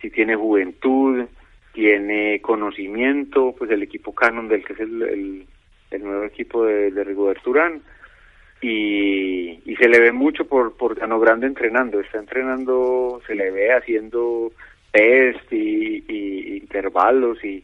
[0.00, 1.26] sí tiene juventud,
[1.72, 5.46] tiene conocimiento, pues el equipo Canon del que es el
[5.90, 7.82] el nuevo equipo de, Rigoberto Urán
[8.60, 13.50] y, y se le ve mucho por, por Gano Grande entrenando, está entrenando, se le
[13.50, 14.52] ve haciendo
[14.90, 17.62] test y, y intervalos y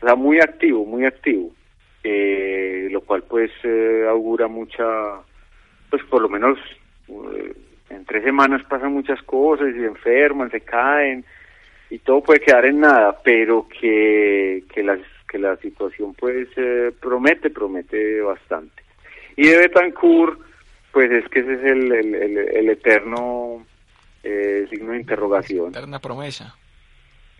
[0.00, 1.50] o sea, muy activo, muy activo,
[2.02, 5.20] eh, lo cual pues eh, augura mucha,
[5.92, 6.58] pues por lo menos
[7.06, 7.52] eh,
[7.90, 11.22] en tres semanas pasan muchas cosas y se enferman, se caen
[11.90, 16.92] y todo puede quedar en nada, pero que, que las que la situación pues eh,
[16.98, 18.82] promete, promete bastante.
[19.36, 20.40] Y de Betancourt,
[20.92, 23.66] pues es que ese es el, el, eterno
[24.22, 25.68] eh, signo de interrogación.
[25.68, 26.56] Eterna promesa.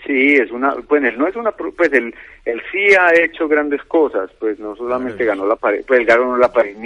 [0.06, 3.82] Sí, es una, pues él no es una, pues él, él sí ha hecho grandes
[3.84, 6.76] cosas, pues no solamente ganó la pues él ganó la París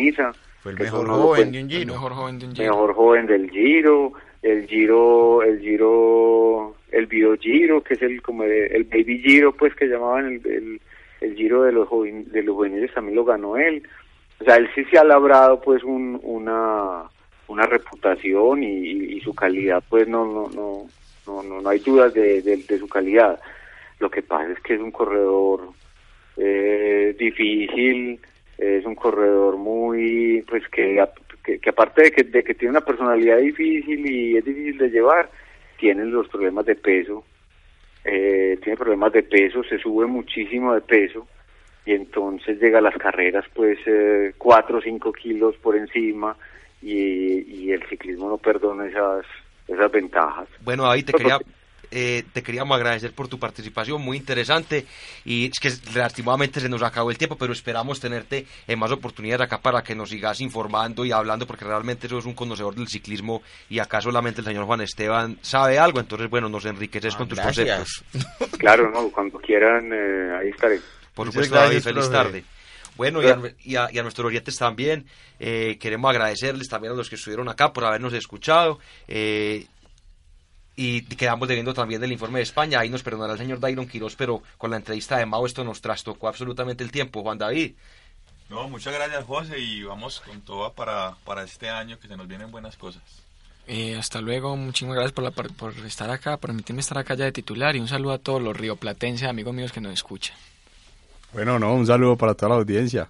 [0.66, 1.94] Fue el mejor joven de un Giro.
[1.94, 2.72] mejor joven de un Giro.
[2.72, 4.12] Mejor joven del Giro,
[4.42, 9.74] el Giro, el Giro, el Bio Giro, que es el como el Baby Giro, pues
[9.74, 10.80] que llamaban el
[11.20, 13.82] el Giro de los, de los juveniles también lo ganó él.
[14.40, 17.04] O sea, él sí se ha labrado pues un, una,
[17.48, 20.86] una reputación y, su calidad pues no, no, no,
[21.42, 23.40] no, no, hay dudas de, de, su calidad.
[23.98, 25.70] Lo que pasa es que es un corredor
[26.36, 28.20] eh, difícil,
[28.58, 31.02] es un corredor muy, pues que,
[31.42, 35.30] que, aparte de que, de que tiene una personalidad difícil y es difícil de llevar,
[35.78, 37.24] tiene los problemas de peso
[38.08, 41.26] eh, tiene problemas de peso, se sube muchísimo de peso
[41.84, 46.36] y entonces llega a las carreras pues eh, 4 o 5 kilos por encima
[46.80, 49.26] y, el ciclismo no perdona esas,
[49.66, 50.46] esas ventajas.
[50.62, 51.40] Bueno, ahí te quería
[51.98, 54.84] eh, te queríamos agradecer por tu participación, muy interesante.
[55.24, 59.46] Y es que lastimosamente se nos acabó el tiempo, pero esperamos tenerte en más oportunidades
[59.46, 63.40] acá para que nos sigas informando y hablando, porque realmente sos un conocedor del ciclismo
[63.70, 65.98] y acá solamente el señor Juan Esteban sabe algo.
[65.98, 68.04] Entonces, bueno, nos enriqueces ah, con tus conceptos.
[68.58, 70.80] Claro, no, cuando quieran, eh, ahí estaré.
[71.14, 72.44] Por supuesto, David, feliz tarde.
[72.96, 73.26] Bueno, y
[73.76, 75.06] a, y, a, nuestros oyentes también,
[75.38, 78.78] eh, queremos agradecerles también a los que estuvieron acá por habernos escuchado.
[79.06, 79.66] Eh,
[80.76, 82.80] y quedamos debiendo también del informe de España.
[82.80, 85.80] Ahí nos perdonará el señor Dairon Quiroz, pero con la entrevista de Mao esto nos
[85.80, 87.22] trastocó absolutamente el tiempo.
[87.22, 87.74] Juan David.
[88.50, 92.28] No, muchas gracias José y vamos con todo para, para este año que se nos
[92.28, 93.02] vienen buenas cosas.
[93.66, 97.24] Eh, hasta luego, muchísimas gracias por, la, por estar acá, por permitirme estar acá ya
[97.24, 100.36] de titular y un saludo a todos los rioplatenses, amigos míos que nos escuchan.
[101.32, 103.08] Bueno, no, un saludo para toda la audiencia.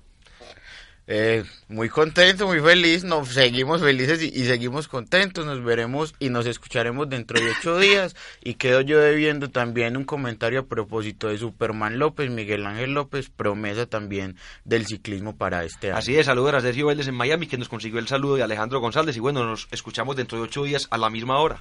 [1.08, 6.46] Eh, muy contento, muy feliz, nos seguimos felices y, seguimos contentos, nos veremos y nos
[6.46, 11.38] escucharemos dentro de ocho días y quedo yo debiendo también un comentario a propósito de
[11.38, 15.98] Superman López, Miguel Ángel López, promesa también del ciclismo para este año.
[15.98, 18.80] Así es, saludos a Sergio Vélez en Miami que nos consiguió el saludo de Alejandro
[18.80, 21.60] González y bueno, nos escuchamos dentro de ocho días a la misma hora.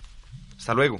[0.57, 0.99] Hasta luego.